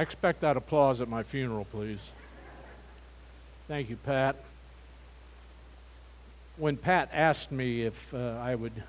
I 0.00 0.02
expect 0.02 0.40
that 0.40 0.56
applause 0.56 1.02
at 1.02 1.10
my 1.10 1.22
funeral, 1.22 1.66
please. 1.66 2.00
Thank 3.68 3.90
you, 3.90 3.96
Pat. 3.96 4.34
When 6.56 6.78
Pat 6.78 7.10
asked 7.12 7.52
me 7.52 7.82
if 7.82 8.14
uh, 8.14 8.40
I 8.40 8.54
would 8.54 8.82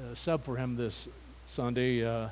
uh, 0.00 0.16
sub 0.16 0.42
for 0.42 0.56
him 0.56 0.74
this 0.74 1.06
Sunday, 1.46 2.04
uh, 2.04 2.30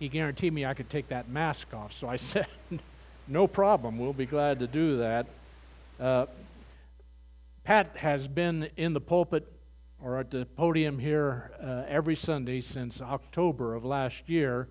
he 0.00 0.08
guaranteed 0.08 0.52
me 0.52 0.66
I 0.66 0.74
could 0.74 0.90
take 0.90 1.06
that 1.10 1.28
mask 1.28 1.72
off. 1.74 1.92
So 1.92 2.08
I 2.08 2.16
said, 2.16 2.48
no 3.28 3.46
problem. 3.46 3.96
We'll 3.96 4.12
be 4.12 4.26
glad 4.26 4.58
to 4.58 4.66
do 4.66 4.96
that. 4.96 5.26
Uh, 6.00 6.26
Pat 7.62 7.96
has 7.98 8.26
been 8.26 8.68
in 8.76 8.94
the 8.94 9.00
pulpit 9.00 9.46
or 10.02 10.18
at 10.18 10.32
the 10.32 10.44
podium 10.56 10.98
here 10.98 11.52
uh, 11.62 11.84
every 11.86 12.16
Sunday 12.16 12.60
since 12.60 13.00
October 13.00 13.76
of 13.76 13.84
last 13.84 14.28
year. 14.28 14.66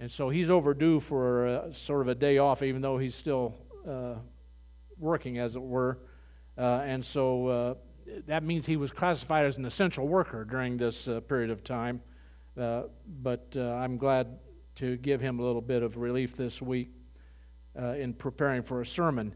And 0.00 0.10
so 0.10 0.28
he's 0.28 0.50
overdue 0.50 1.00
for 1.00 1.46
a, 1.46 1.74
sort 1.74 2.02
of 2.02 2.08
a 2.08 2.14
day 2.14 2.38
off, 2.38 2.62
even 2.62 2.82
though 2.82 2.98
he's 2.98 3.14
still 3.14 3.54
uh, 3.88 4.14
working, 4.98 5.38
as 5.38 5.56
it 5.56 5.62
were. 5.62 5.98
Uh, 6.58 6.82
and 6.84 7.04
so 7.04 7.46
uh, 7.46 7.74
that 8.26 8.42
means 8.42 8.66
he 8.66 8.76
was 8.76 8.90
classified 8.90 9.44
as 9.46 9.56
an 9.56 9.64
essential 9.64 10.06
worker 10.06 10.44
during 10.44 10.76
this 10.76 11.08
uh, 11.08 11.20
period 11.20 11.50
of 11.50 11.62
time. 11.64 12.00
Uh, 12.58 12.82
but 13.22 13.56
I'm 13.56 13.96
glad 13.96 14.38
to 14.76 14.96
give 14.98 15.20
him 15.20 15.38
a 15.38 15.42
little 15.42 15.60
bit 15.60 15.82
of 15.82 15.96
relief 15.96 16.36
this 16.36 16.62
week 16.62 16.90
in 17.76 18.14
preparing 18.14 18.62
for 18.62 18.80
a 18.80 18.86
sermon. 18.86 19.34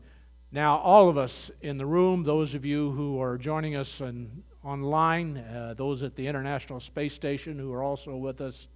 Now, 0.50 0.78
all 0.78 1.10
of 1.10 1.18
us 1.18 1.50
in 1.60 1.76
the 1.76 1.84
room, 1.84 2.22
those 2.22 2.54
of 2.54 2.64
you 2.64 2.90
who 2.92 3.20
are 3.20 3.36
joining 3.36 3.76
us 3.76 4.00
in, 4.00 4.42
online, 4.64 5.38
uh, 5.38 5.74
those 5.76 6.02
at 6.02 6.16
the 6.16 6.26
International 6.26 6.80
Space 6.80 7.12
Station 7.12 7.58
who 7.58 7.70
are 7.72 7.82
also 7.82 8.16
with 8.16 8.40
us, 8.40 8.68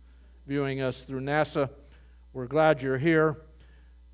viewing 0.46 0.80
us 0.80 1.02
through 1.02 1.20
NASA, 1.20 1.70
we're 2.32 2.46
glad 2.46 2.82
you're 2.82 2.98
here. 2.98 3.36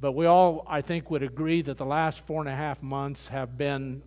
But 0.00 0.12
we 0.12 0.26
all, 0.26 0.64
I 0.68 0.80
think, 0.80 1.10
would 1.10 1.22
agree 1.22 1.62
that 1.62 1.76
the 1.76 1.84
last 1.86 2.26
four 2.26 2.40
and 2.40 2.48
a 2.48 2.54
half 2.54 2.82
months 2.82 3.28
have 3.28 3.58
been. 3.58 4.02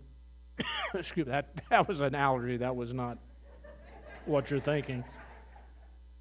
excuse 0.93 1.25
me, 1.25 1.31
that, 1.31 1.49
that 1.69 1.87
was 1.87 1.99
an 2.01 2.15
allergy. 2.15 2.57
That 2.57 2.75
was 2.75 2.93
not 2.93 3.17
what 4.25 4.49
you're 4.49 4.59
thinking. 4.59 5.03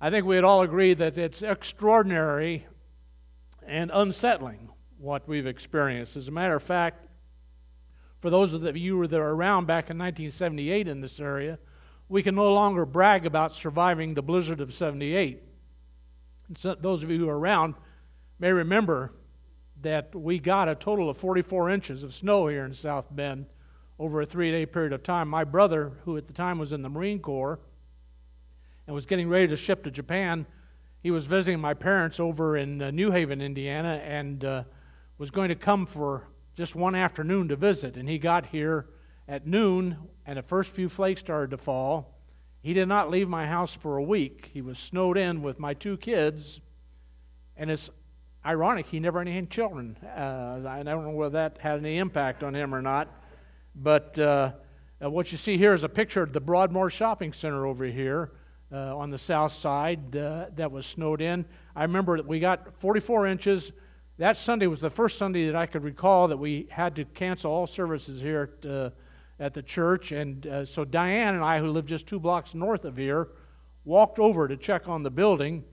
I 0.00 0.10
think 0.10 0.24
we'd 0.24 0.44
all 0.44 0.62
agree 0.62 0.94
that 0.94 1.18
it's 1.18 1.42
extraordinary 1.42 2.66
and 3.66 3.90
unsettling 3.92 4.70
what 4.98 5.28
we've 5.28 5.46
experienced. 5.46 6.16
As 6.16 6.28
a 6.28 6.30
matter 6.30 6.56
of 6.56 6.62
fact, 6.62 7.06
for 8.20 8.30
those 8.30 8.54
of 8.54 8.76
you 8.76 9.06
that 9.06 9.18
were 9.18 9.34
around 9.34 9.66
back 9.66 9.90
in 9.90 9.98
1978 9.98 10.88
in 10.88 11.00
this 11.00 11.20
area, 11.20 11.58
we 12.08 12.22
can 12.22 12.34
no 12.34 12.52
longer 12.52 12.84
brag 12.84 13.26
about 13.26 13.52
surviving 13.52 14.14
the 14.14 14.22
blizzard 14.22 14.60
of 14.60 14.74
78. 14.74 15.42
So 16.54 16.74
those 16.74 17.02
of 17.02 17.10
you 17.10 17.18
who 17.18 17.28
are 17.28 17.38
around 17.38 17.74
may 18.38 18.52
remember 18.52 19.12
that 19.82 20.14
we 20.14 20.38
got 20.38 20.68
a 20.68 20.74
total 20.74 21.08
of 21.08 21.16
44 21.16 21.70
inches 21.70 22.02
of 22.02 22.14
snow 22.14 22.48
here 22.48 22.64
in 22.64 22.74
South 22.74 23.06
Bend 23.10 23.46
over 23.98 24.20
a 24.20 24.26
three 24.26 24.50
day 24.50 24.66
period 24.66 24.92
of 24.92 25.02
time. 25.02 25.28
My 25.28 25.44
brother, 25.44 25.92
who 26.04 26.16
at 26.16 26.26
the 26.26 26.32
time 26.32 26.58
was 26.58 26.72
in 26.72 26.82
the 26.82 26.88
Marine 26.88 27.20
Corps 27.20 27.60
and 28.86 28.94
was 28.94 29.06
getting 29.06 29.28
ready 29.28 29.46
to 29.48 29.56
ship 29.56 29.84
to 29.84 29.90
Japan, 29.90 30.46
he 31.02 31.10
was 31.10 31.26
visiting 31.26 31.60
my 31.60 31.74
parents 31.74 32.20
over 32.20 32.56
in 32.56 32.82
uh, 32.82 32.90
New 32.90 33.10
Haven, 33.10 33.40
Indiana, 33.40 34.00
and 34.04 34.44
uh, 34.44 34.64
was 35.18 35.30
going 35.30 35.48
to 35.48 35.54
come 35.54 35.86
for 35.86 36.24
just 36.56 36.74
one 36.74 36.94
afternoon 36.94 37.48
to 37.48 37.56
visit. 37.56 37.96
And 37.96 38.08
he 38.08 38.18
got 38.18 38.46
here 38.46 38.86
at 39.28 39.46
noon, 39.46 39.96
and 40.26 40.36
the 40.36 40.42
first 40.42 40.72
few 40.72 40.88
flakes 40.88 41.20
started 41.20 41.50
to 41.52 41.56
fall. 41.56 42.19
He 42.62 42.74
did 42.74 42.88
not 42.88 43.10
leave 43.10 43.28
my 43.28 43.46
house 43.46 43.74
for 43.74 43.96
a 43.96 44.02
week. 44.02 44.50
He 44.52 44.62
was 44.62 44.78
snowed 44.78 45.16
in 45.16 45.42
with 45.42 45.58
my 45.58 45.74
two 45.74 45.96
kids. 45.96 46.60
And 47.56 47.70
it's 47.70 47.90
ironic, 48.44 48.86
he 48.86 49.00
never 49.00 49.18
had 49.18 49.28
any 49.28 49.46
children. 49.46 49.96
Uh, 50.04 50.62
I 50.66 50.82
don't 50.82 51.04
know 51.04 51.10
whether 51.10 51.32
that 51.32 51.58
had 51.58 51.78
any 51.78 51.98
impact 51.98 52.42
on 52.42 52.54
him 52.54 52.74
or 52.74 52.82
not. 52.82 53.08
But 53.74 54.18
uh, 54.18 54.52
uh, 55.02 55.10
what 55.10 55.32
you 55.32 55.38
see 55.38 55.56
here 55.56 55.72
is 55.72 55.84
a 55.84 55.88
picture 55.88 56.22
of 56.22 56.32
the 56.32 56.40
Broadmoor 56.40 56.90
Shopping 56.90 57.32
Center 57.32 57.66
over 57.66 57.84
here. 57.84 58.32
Uh, 58.72 58.96
on 58.96 59.10
the 59.10 59.18
south 59.18 59.50
side, 59.50 60.14
uh, 60.14 60.46
that 60.54 60.70
was 60.70 60.86
snowed 60.86 61.20
in. 61.20 61.44
I 61.74 61.82
remember 61.82 62.16
that 62.16 62.26
we 62.26 62.38
got 62.38 62.72
44 62.78 63.26
inches 63.26 63.72
that 64.20 64.36
Sunday 64.36 64.66
was 64.66 64.82
the 64.82 64.90
first 64.90 65.16
Sunday 65.16 65.46
that 65.46 65.56
I 65.56 65.64
could 65.64 65.82
recall 65.82 66.28
that 66.28 66.36
we 66.36 66.66
had 66.70 66.94
to 66.96 67.06
cancel 67.06 67.50
all 67.50 67.66
services 67.66 68.20
here 68.20 68.50
at, 68.62 68.70
uh, 68.70 68.90
at 69.40 69.54
the 69.54 69.62
church. 69.62 70.12
And 70.12 70.46
uh, 70.46 70.64
so 70.64 70.84
Diane 70.84 71.34
and 71.34 71.42
I, 71.42 71.58
who 71.58 71.68
live 71.68 71.86
just 71.86 72.06
two 72.06 72.20
blocks 72.20 72.54
north 72.54 72.84
of 72.84 72.96
here, 72.96 73.28
walked 73.84 74.18
over 74.18 74.46
to 74.46 74.56
check 74.56 74.86
on 74.86 75.02
the 75.02 75.10
building. 75.10 75.64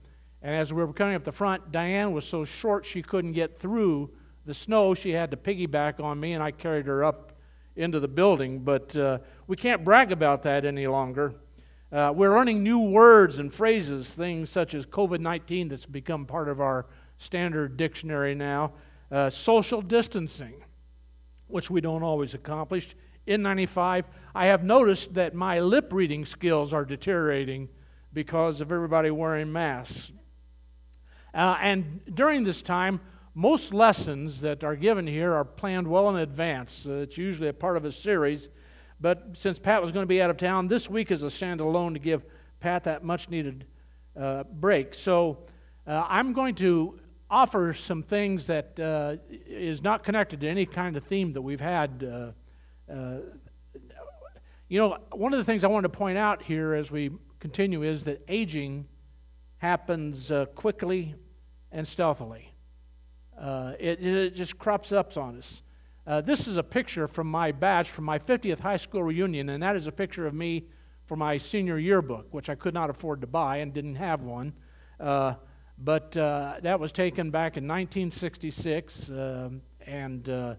And 0.42 0.54
as 0.54 0.72
we 0.72 0.82
were 0.82 0.92
coming 0.92 1.14
up 1.14 1.24
the 1.24 1.32
front, 1.32 1.70
Diane 1.70 2.12
was 2.12 2.24
so 2.24 2.44
short 2.44 2.84
she 2.84 3.02
couldn't 3.02 3.32
get 3.32 3.58
through 3.58 4.10
the 4.46 4.54
snow. 4.54 4.94
She 4.94 5.10
had 5.10 5.30
to 5.30 5.36
piggyback 5.36 6.00
on 6.02 6.18
me, 6.18 6.32
and 6.32 6.42
I 6.42 6.50
carried 6.50 6.86
her 6.86 7.04
up 7.04 7.32
into 7.76 8.00
the 8.00 8.08
building. 8.08 8.60
But 8.60 8.96
uh, 8.96 9.18
we 9.46 9.56
can't 9.56 9.84
brag 9.84 10.10
about 10.10 10.42
that 10.44 10.64
any 10.64 10.86
longer. 10.86 11.34
Uh, 11.90 12.12
we're 12.14 12.34
learning 12.34 12.62
new 12.62 12.80
words 12.80 13.38
and 13.38 13.52
phrases, 13.52 14.12
things 14.12 14.50
such 14.50 14.74
as 14.74 14.86
COVID 14.86 15.20
19 15.20 15.68
that's 15.68 15.86
become 15.86 16.26
part 16.26 16.48
of 16.48 16.60
our 16.60 16.86
standard 17.18 17.76
dictionary 17.76 18.34
now. 18.34 18.72
Uh, 19.10 19.30
social 19.30 19.80
distancing, 19.80 20.62
which 21.46 21.70
we 21.70 21.80
don't 21.80 22.02
always 22.02 22.34
accomplish. 22.34 22.94
N95, 23.28 24.04
I 24.34 24.46
have 24.46 24.64
noticed 24.64 25.14
that 25.14 25.34
my 25.34 25.60
lip 25.60 25.92
reading 25.92 26.24
skills 26.24 26.72
are 26.72 26.84
deteriorating 26.84 27.68
because 28.12 28.60
of 28.60 28.72
everybody 28.72 29.10
wearing 29.10 29.52
masks. 29.52 30.12
Uh, 31.34 31.56
and 31.60 32.00
during 32.14 32.42
this 32.42 32.62
time, 32.62 33.00
most 33.34 33.72
lessons 33.72 34.40
that 34.40 34.64
are 34.64 34.74
given 34.74 35.06
here 35.06 35.34
are 35.34 35.44
planned 35.44 35.86
well 35.86 36.08
in 36.08 36.16
advance. 36.16 36.86
Uh, 36.88 36.94
it's 36.94 37.18
usually 37.18 37.48
a 37.48 37.52
part 37.52 37.76
of 37.76 37.84
a 37.84 37.92
series. 37.92 38.48
But 39.00 39.36
since 39.36 39.58
Pat 39.58 39.80
was 39.80 39.92
going 39.92 40.02
to 40.02 40.08
be 40.08 40.20
out 40.20 40.30
of 40.30 40.36
town, 40.36 40.66
this 40.66 40.90
week 40.90 41.12
is 41.12 41.22
a 41.22 41.26
standalone 41.26 41.92
to 41.92 42.00
give 42.00 42.24
Pat 42.58 42.82
that 42.84 43.04
much 43.04 43.28
needed 43.28 43.66
uh, 44.18 44.42
break. 44.42 44.94
So 44.94 45.38
uh, 45.86 46.04
I'm 46.08 46.32
going 46.32 46.56
to 46.56 46.98
offer 47.30 47.74
some 47.74 48.02
things 48.02 48.46
that 48.48 48.80
uh, 48.80 49.16
is 49.30 49.82
not 49.82 50.02
connected 50.02 50.40
to 50.40 50.48
any 50.48 50.66
kind 50.66 50.96
of 50.96 51.04
theme 51.04 51.32
that 51.34 51.42
we've 51.42 51.60
had. 51.60 52.34
Uh, 52.90 52.94
uh, 52.94 53.20
you 54.68 54.78
know, 54.78 54.98
one 55.12 55.32
of 55.32 55.38
the 55.38 55.44
things 55.44 55.64
I 55.64 55.68
wanted 55.68 55.90
to 55.92 55.96
point 55.96 56.18
out 56.18 56.42
here 56.42 56.74
as 56.74 56.90
we 56.90 57.10
continue 57.40 57.82
is 57.82 58.04
that 58.04 58.22
aging 58.28 58.86
happens 59.58 60.30
uh, 60.30 60.46
quickly 60.46 61.14
and 61.72 61.86
stealthily. 61.86 62.52
Uh, 63.38 63.72
it, 63.78 64.04
it, 64.04 64.34
just 64.34 64.58
crops 64.58 64.92
up 64.92 65.16
on 65.16 65.38
us. 65.38 65.62
Uh, 66.06 66.20
this 66.20 66.48
is 66.48 66.56
a 66.56 66.62
picture 66.62 67.06
from 67.06 67.30
my 67.30 67.52
batch 67.52 67.90
from 67.90 68.04
my 68.04 68.18
50th 68.18 68.58
high 68.58 68.76
school 68.76 69.02
reunion, 69.02 69.50
and 69.50 69.62
that 69.62 69.76
is 69.76 69.86
a 69.86 69.92
picture 69.92 70.26
of 70.26 70.34
me 70.34 70.64
for 71.06 71.16
my 71.16 71.36
senior 71.36 71.78
yearbook, 71.78 72.26
which 72.32 72.48
I 72.48 72.54
could 72.54 72.74
not 72.74 72.90
afford 72.90 73.20
to 73.20 73.26
buy 73.26 73.58
and 73.58 73.72
didn't 73.72 73.96
have 73.96 74.22
one. 74.22 74.52
But 75.80 76.16
uh, 76.16 76.54
that 76.62 76.80
was 76.80 76.90
taken 76.90 77.30
back 77.30 77.56
in 77.56 77.64
1966, 77.64 79.10
um, 79.10 79.62
and 79.86 80.28
uh, 80.28 80.54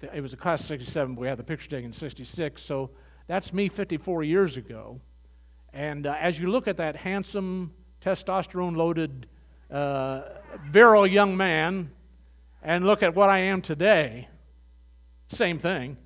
it 0.00 0.20
was 0.20 0.32
a 0.32 0.36
class 0.36 0.60
of 0.60 0.66
67, 0.66 1.14
but 1.14 1.20
we 1.20 1.26
had 1.26 1.38
the 1.38 1.44
picture 1.44 1.68
taken 1.68 1.86
in 1.86 1.92
66. 1.92 2.62
So 2.62 2.90
that's 3.26 3.52
me 3.52 3.68
54 3.68 4.22
years 4.24 4.56
ago. 4.56 5.00
And 5.72 6.06
uh, 6.06 6.16
as 6.20 6.38
you 6.38 6.50
look 6.50 6.68
at 6.68 6.76
that 6.78 6.96
handsome, 6.96 7.72
testosterone 8.00 8.76
loaded, 8.76 9.26
uh, 9.70 10.22
virile 10.70 11.06
young 11.06 11.36
man, 11.36 11.90
and 12.62 12.84
look 12.84 13.02
at 13.02 13.14
what 13.14 13.30
I 13.30 13.38
am 13.38 13.62
today, 13.62 14.28
same 15.28 15.58
thing. 15.58 15.96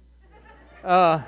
Uh, 0.84 1.23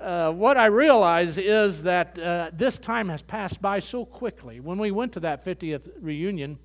uh, 0.00 0.30
what 0.30 0.56
I 0.56 0.66
realize 0.66 1.38
is 1.38 1.82
that 1.82 2.18
uh, 2.18 2.50
this 2.52 2.78
time 2.78 3.08
has 3.08 3.22
passed 3.22 3.60
by 3.60 3.80
so 3.80 4.04
quickly. 4.04 4.60
When 4.60 4.78
we 4.78 4.90
went 4.90 5.12
to 5.14 5.20
that 5.20 5.44
50th 5.44 5.90
reunion, 6.00 6.58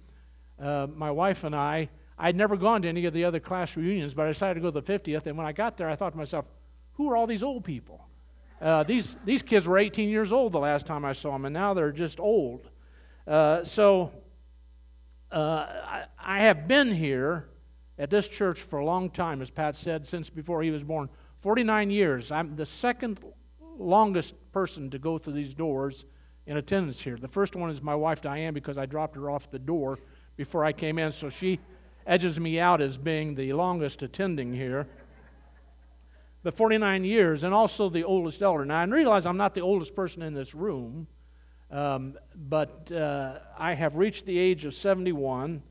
uh, 0.61 0.87
my 0.95 1.11
wife 1.11 1.43
and 1.43 1.55
I, 1.55 1.89
I'd 2.17 2.35
never 2.35 2.55
gone 2.55 2.81
to 2.83 2.87
any 2.87 3.05
of 3.05 3.13
the 3.13 3.23
other 3.23 3.39
class 3.39 3.75
reunions, 3.75 4.13
but 4.13 4.25
I 4.25 4.29
decided 4.29 4.55
to 4.55 4.59
go 4.61 4.71
to 4.71 4.81
the 4.81 4.93
50th. 4.99 5.25
And 5.25 5.37
when 5.37 5.47
I 5.47 5.51
got 5.51 5.77
there, 5.77 5.89
I 5.89 5.95
thought 5.95 6.11
to 6.11 6.17
myself, 6.17 6.45
who 6.93 7.09
are 7.09 7.17
all 7.17 7.27
these 7.27 7.43
old 7.43 7.63
people? 7.63 8.05
Uh, 8.61 8.83
these, 8.83 9.17
these 9.25 9.41
kids 9.41 9.67
were 9.67 9.77
18 9.77 10.09
years 10.09 10.31
old 10.31 10.51
the 10.51 10.59
last 10.59 10.85
time 10.85 11.03
I 11.03 11.13
saw 11.13 11.31
them, 11.31 11.45
and 11.45 11.53
now 11.53 11.73
they're 11.73 11.91
just 11.91 12.19
old. 12.19 12.69
Uh, 13.27 13.63
so 13.63 14.11
I, 15.31 16.05
I 16.19 16.39
have 16.39 16.67
been 16.67 16.91
here 16.91 17.49
at 17.97 18.09
this 18.09 18.27
church 18.27 18.61
for 18.61 18.79
a 18.79 18.85
long 18.85 19.09
time, 19.09 19.41
as 19.41 19.49
Pat 19.49 19.75
said, 19.75 20.07
since 20.07 20.29
before 20.29 20.61
he 20.63 20.71
was 20.71 20.83
born. 20.83 21.09
49 21.41 21.89
years. 21.89 22.31
I'm 22.31 22.55
the 22.55 22.65
second 22.65 23.19
longest 23.77 24.35
person 24.51 24.89
to 24.89 24.99
go 24.99 25.17
through 25.17 25.33
these 25.33 25.53
doors 25.53 26.05
in 26.45 26.57
attendance 26.57 26.99
here. 26.99 27.17
The 27.17 27.27
first 27.27 27.55
one 27.55 27.69
is 27.69 27.81
my 27.81 27.95
wife 27.95 28.21
Diane 28.21 28.53
because 28.53 28.77
I 28.77 28.85
dropped 28.85 29.15
her 29.15 29.29
off 29.29 29.49
the 29.49 29.59
door 29.59 29.99
before 30.35 30.63
I 30.65 30.71
came 30.71 30.99
in, 30.99 31.11
so 31.11 31.29
she 31.29 31.59
edges 32.05 32.39
me 32.39 32.59
out 32.59 32.81
as 32.81 32.97
being 32.97 33.35
the 33.35 33.53
longest 33.53 34.01
attending 34.01 34.53
here. 34.53 34.87
But 36.43 36.55
49 36.55 37.05
years, 37.05 37.43
and 37.43 37.53
also 37.53 37.89
the 37.89 38.03
oldest 38.03 38.41
elder. 38.41 38.65
Now, 38.65 38.79
I 38.79 38.83
realize 38.83 39.25
I'm 39.25 39.37
not 39.37 39.53
the 39.53 39.61
oldest 39.61 39.95
person 39.95 40.21
in 40.21 40.33
this 40.33 40.53
room, 40.53 41.07
um, 41.71 42.15
but 42.35 42.91
uh, 42.91 43.39
I 43.57 43.73
have 43.73 43.95
reached 43.95 44.25
the 44.25 44.37
age 44.37 44.65
of 44.65 44.73
71, 44.73 45.63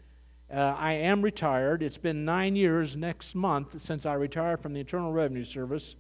Uh, 0.52 0.76
I 0.78 0.92
am 0.92 1.22
retired. 1.22 1.82
It's 1.82 1.96
been 1.96 2.26
nine 2.26 2.56
years 2.56 2.94
next 2.94 3.34
month 3.34 3.80
since 3.80 4.04
I 4.04 4.12
retired 4.14 4.60
from 4.60 4.74
the 4.74 4.80
Internal 4.80 5.10
Revenue 5.10 5.44
Service. 5.44 5.96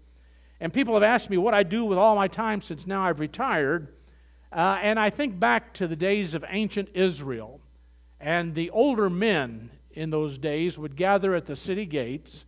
And 0.60 0.70
people 0.72 0.92
have 0.92 1.02
asked 1.02 1.30
me 1.30 1.38
what 1.38 1.54
I 1.54 1.62
do 1.62 1.86
with 1.86 1.96
all 1.96 2.14
my 2.14 2.28
time 2.28 2.60
since 2.60 2.86
now 2.86 3.02
I've 3.02 3.18
retired. 3.18 3.94
Uh, 4.52 4.78
and 4.82 5.00
I 5.00 5.08
think 5.08 5.40
back 5.40 5.72
to 5.74 5.86
the 5.88 5.96
days 5.96 6.34
of 6.34 6.44
ancient 6.48 6.90
Israel. 6.92 7.60
And 8.20 8.54
the 8.54 8.68
older 8.70 9.08
men 9.08 9.70
in 9.94 10.10
those 10.10 10.38
days 10.38 10.78
would 10.78 10.96
gather 10.96 11.34
at 11.34 11.46
the 11.46 11.56
city 11.56 11.86
gates. 11.86 12.46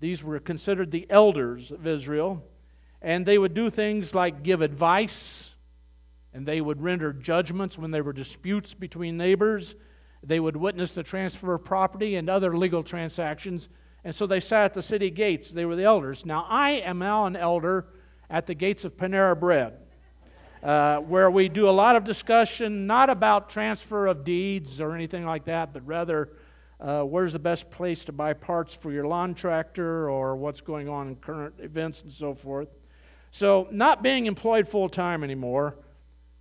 These 0.00 0.22
were 0.22 0.38
considered 0.40 0.90
the 0.90 1.06
elders 1.10 1.70
of 1.70 1.86
Israel. 1.86 2.42
And 3.02 3.26
they 3.26 3.36
would 3.36 3.54
do 3.54 3.68
things 3.68 4.14
like 4.14 4.42
give 4.42 4.62
advice, 4.62 5.50
and 6.32 6.46
they 6.46 6.60
would 6.60 6.80
render 6.80 7.12
judgments 7.12 7.76
when 7.76 7.90
there 7.90 8.02
were 8.02 8.14
disputes 8.14 8.72
between 8.72 9.18
neighbors. 9.18 9.74
They 10.22 10.40
would 10.40 10.56
witness 10.56 10.92
the 10.92 11.02
transfer 11.02 11.54
of 11.54 11.64
property 11.64 12.16
and 12.16 12.30
other 12.30 12.56
legal 12.56 12.82
transactions. 12.82 13.68
And 14.04 14.14
so 14.14 14.26
they 14.26 14.40
sat 14.40 14.64
at 14.64 14.74
the 14.74 14.82
city 14.82 15.10
gates. 15.10 15.50
They 15.50 15.66
were 15.66 15.76
the 15.76 15.84
elders. 15.84 16.24
Now, 16.24 16.46
I 16.48 16.72
am 16.72 16.98
now 16.98 17.26
an 17.26 17.36
elder 17.36 17.88
at 18.30 18.46
the 18.46 18.54
gates 18.54 18.84
of 18.84 18.96
Panera 18.96 19.38
Bread, 19.38 19.74
uh, 20.62 20.96
where 20.98 21.30
we 21.30 21.50
do 21.50 21.68
a 21.68 21.70
lot 21.70 21.94
of 21.96 22.04
discussion, 22.04 22.86
not 22.86 23.10
about 23.10 23.50
transfer 23.50 24.06
of 24.06 24.24
deeds 24.24 24.80
or 24.80 24.94
anything 24.94 25.26
like 25.26 25.44
that, 25.44 25.74
but 25.74 25.86
rather 25.86 26.30
uh, 26.80 27.02
where's 27.02 27.32
the 27.32 27.38
best 27.38 27.70
place 27.70 28.04
to 28.04 28.12
buy 28.12 28.32
parts 28.32 28.74
for 28.74 28.92
your 28.92 29.06
lawn 29.06 29.34
tractor 29.34 30.10
or 30.10 30.36
what's 30.36 30.60
going 30.60 30.88
on 30.88 31.08
in 31.08 31.16
current 31.16 31.54
events 31.58 32.02
and 32.02 32.12
so 32.12 32.34
forth. 32.34 32.68
So, 33.30 33.68
not 33.70 34.02
being 34.02 34.26
employed 34.26 34.68
full 34.68 34.88
time 34.88 35.24
anymore, 35.24 35.76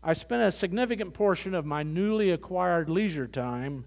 I 0.03 0.13
spent 0.13 0.43
a 0.43 0.51
significant 0.51 1.13
portion 1.13 1.55
of 1.55 1.65
my 1.65 1.81
newly 1.81 2.31
acquired 2.31 2.89
leisure 2.89 3.27
time 3.27 3.85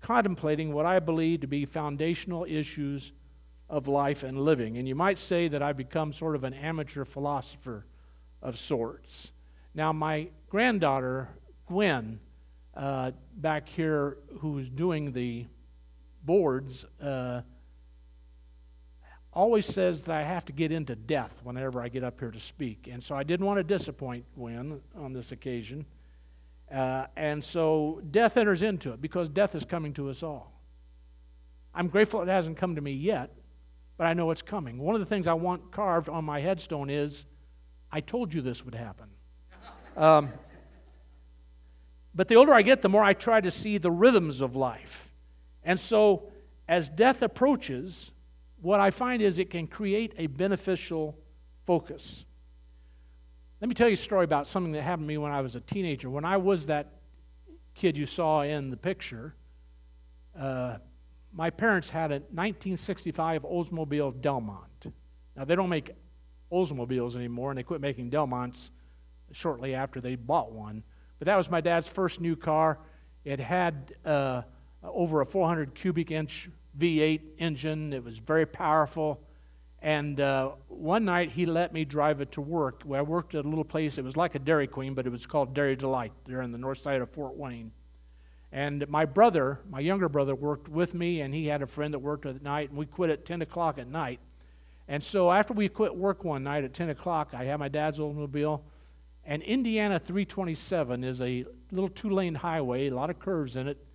contemplating 0.00 0.72
what 0.72 0.86
I 0.86 0.98
believe 0.98 1.40
to 1.40 1.46
be 1.46 1.64
foundational 1.64 2.44
issues 2.48 3.12
of 3.68 3.88
life 3.88 4.22
and 4.22 4.38
living. 4.38 4.78
And 4.78 4.86
you 4.86 4.94
might 4.94 5.18
say 5.18 5.48
that 5.48 5.62
I've 5.62 5.76
become 5.76 6.12
sort 6.12 6.36
of 6.36 6.44
an 6.44 6.54
amateur 6.54 7.04
philosopher 7.04 7.86
of 8.42 8.58
sorts. 8.58 9.32
Now, 9.74 9.92
my 9.92 10.28
granddaughter, 10.48 11.28
Gwen, 11.66 12.20
uh, 12.74 13.10
back 13.38 13.68
here, 13.68 14.18
who's 14.38 14.70
doing 14.70 15.12
the 15.12 15.46
boards, 16.26 16.84
uh, 17.02 17.40
always 19.32 19.66
says 19.66 20.02
that 20.02 20.16
I 20.16 20.22
have 20.22 20.44
to 20.46 20.52
get 20.52 20.72
into 20.72 20.96
death 20.96 21.40
whenever 21.44 21.80
I 21.80 21.88
get 21.88 22.02
up 22.02 22.18
here 22.18 22.30
to 22.30 22.40
speak. 22.40 22.88
And 22.90 23.02
so 23.02 23.14
I 23.14 23.22
didn't 23.22 23.44
want 23.44 23.58
to 23.58 23.62
disappoint 23.62 24.24
Gwen 24.34 24.80
on 24.96 25.12
this 25.12 25.30
occasion. 25.30 25.84
Uh, 26.74 27.06
and 27.16 27.42
so 27.44 28.00
death 28.10 28.36
enters 28.36 28.62
into 28.62 28.92
it 28.92 29.00
because 29.00 29.28
death 29.28 29.54
is 29.54 29.64
coming 29.64 29.92
to 29.94 30.08
us 30.08 30.22
all. 30.22 30.52
I'm 31.74 31.88
grateful 31.88 32.22
it 32.22 32.28
hasn't 32.28 32.56
come 32.56 32.74
to 32.74 32.80
me 32.80 32.92
yet, 32.92 33.30
but 33.98 34.06
I 34.06 34.14
know 34.14 34.30
it's 34.30 34.42
coming. 34.42 34.78
One 34.78 34.94
of 34.94 35.00
the 35.00 35.06
things 35.06 35.28
I 35.28 35.34
want 35.34 35.70
carved 35.70 36.08
on 36.08 36.24
my 36.24 36.40
headstone 36.40 36.88
is 36.88 37.26
I 37.92 38.00
told 38.00 38.32
you 38.32 38.40
this 38.40 38.64
would 38.64 38.74
happen. 38.74 39.06
Um, 39.96 40.30
but 42.14 42.28
the 42.28 42.36
older 42.36 42.54
I 42.54 42.62
get, 42.62 42.80
the 42.80 42.88
more 42.88 43.04
I 43.04 43.12
try 43.12 43.42
to 43.42 43.50
see 43.50 43.76
the 43.76 43.90
rhythms 43.90 44.40
of 44.40 44.56
life. 44.56 45.05
And 45.66 45.78
so 45.78 46.30
as 46.68 46.88
death 46.88 47.22
approaches, 47.22 48.12
what 48.62 48.80
I 48.80 48.90
find 48.90 49.20
is 49.20 49.38
it 49.38 49.50
can 49.50 49.66
create 49.66 50.14
a 50.16 50.28
beneficial 50.28 51.18
focus. 51.66 52.24
Let 53.60 53.68
me 53.68 53.74
tell 53.74 53.88
you 53.88 53.94
a 53.94 53.98
story 53.98 54.24
about 54.24 54.46
something 54.46 54.72
that 54.72 54.82
happened 54.82 55.06
to 55.06 55.08
me 55.08 55.18
when 55.18 55.32
I 55.32 55.40
was 55.40 55.56
a 55.56 55.60
teenager. 55.60 56.08
When 56.08 56.24
I 56.24 56.36
was 56.36 56.66
that 56.66 56.92
kid 57.74 57.96
you 57.96 58.06
saw 58.06 58.42
in 58.42 58.70
the 58.70 58.76
picture, 58.76 59.34
uh, 60.38 60.76
my 61.32 61.50
parents 61.50 61.90
had 61.90 62.10
a 62.10 62.20
1965 62.30 63.42
Oldsmobile 63.42 64.20
Delmont. 64.20 64.86
Now, 65.36 65.44
they 65.44 65.54
don't 65.54 65.68
make 65.68 65.90
Oldsmobiles 66.52 67.16
anymore, 67.16 67.50
and 67.50 67.58
they 67.58 67.62
quit 67.62 67.80
making 67.80 68.10
Delmonts 68.10 68.70
shortly 69.32 69.74
after 69.74 70.00
they 70.00 70.14
bought 70.14 70.52
one. 70.52 70.82
But 71.18 71.26
that 71.26 71.36
was 71.36 71.50
my 71.50 71.60
dad's 71.60 71.88
first 71.88 72.20
new 72.20 72.36
car. 72.36 72.78
It 73.24 73.40
had 73.40 73.94
uh, 74.04 74.42
over 74.92 75.20
a 75.20 75.26
400 75.26 75.74
cubic 75.74 76.10
inch 76.10 76.48
V8 76.78 77.20
engine. 77.38 77.92
It 77.92 78.04
was 78.04 78.18
very 78.18 78.46
powerful. 78.46 79.20
And 79.82 80.20
uh, 80.20 80.52
one 80.68 81.04
night 81.04 81.30
he 81.30 81.46
let 81.46 81.72
me 81.72 81.84
drive 81.84 82.20
it 82.20 82.32
to 82.32 82.40
work. 82.40 82.82
Where 82.84 83.00
I 83.00 83.02
worked 83.02 83.34
at 83.34 83.44
a 83.44 83.48
little 83.48 83.64
place. 83.64 83.98
It 83.98 84.04
was 84.04 84.16
like 84.16 84.34
a 84.34 84.38
Dairy 84.38 84.66
Queen, 84.66 84.94
but 84.94 85.06
it 85.06 85.10
was 85.10 85.26
called 85.26 85.54
Dairy 85.54 85.76
Delight 85.76 86.12
there 86.26 86.42
on 86.42 86.52
the 86.52 86.58
north 86.58 86.78
side 86.78 87.00
of 87.00 87.10
Fort 87.10 87.36
Wayne. 87.36 87.70
And 88.52 88.88
my 88.88 89.04
brother, 89.04 89.60
my 89.70 89.80
younger 89.80 90.08
brother, 90.08 90.34
worked 90.34 90.68
with 90.68 90.94
me, 90.94 91.20
and 91.20 91.34
he 91.34 91.46
had 91.46 91.62
a 91.62 91.66
friend 91.66 91.92
that 91.92 91.98
worked 91.98 92.26
at 92.26 92.42
night, 92.42 92.70
and 92.70 92.78
we 92.78 92.86
quit 92.86 93.10
at 93.10 93.24
10 93.24 93.42
o'clock 93.42 93.78
at 93.78 93.88
night. 93.88 94.20
And 94.88 95.02
so 95.02 95.30
after 95.30 95.52
we 95.52 95.68
quit 95.68 95.94
work 95.94 96.24
one 96.24 96.44
night 96.44 96.64
at 96.64 96.72
10 96.72 96.90
o'clock, 96.90 97.34
I 97.34 97.44
had 97.44 97.58
my 97.58 97.68
dad's 97.68 97.98
automobile, 97.98 98.64
and 99.24 99.42
Indiana 99.42 99.98
327 99.98 101.02
is 101.02 101.20
a 101.20 101.44
little 101.72 101.90
two 101.90 102.10
lane 102.10 102.36
highway, 102.36 102.88
a 102.88 102.94
lot 102.94 103.10
of 103.10 103.18
curves 103.18 103.56
in 103.56 103.68
it 103.68 103.85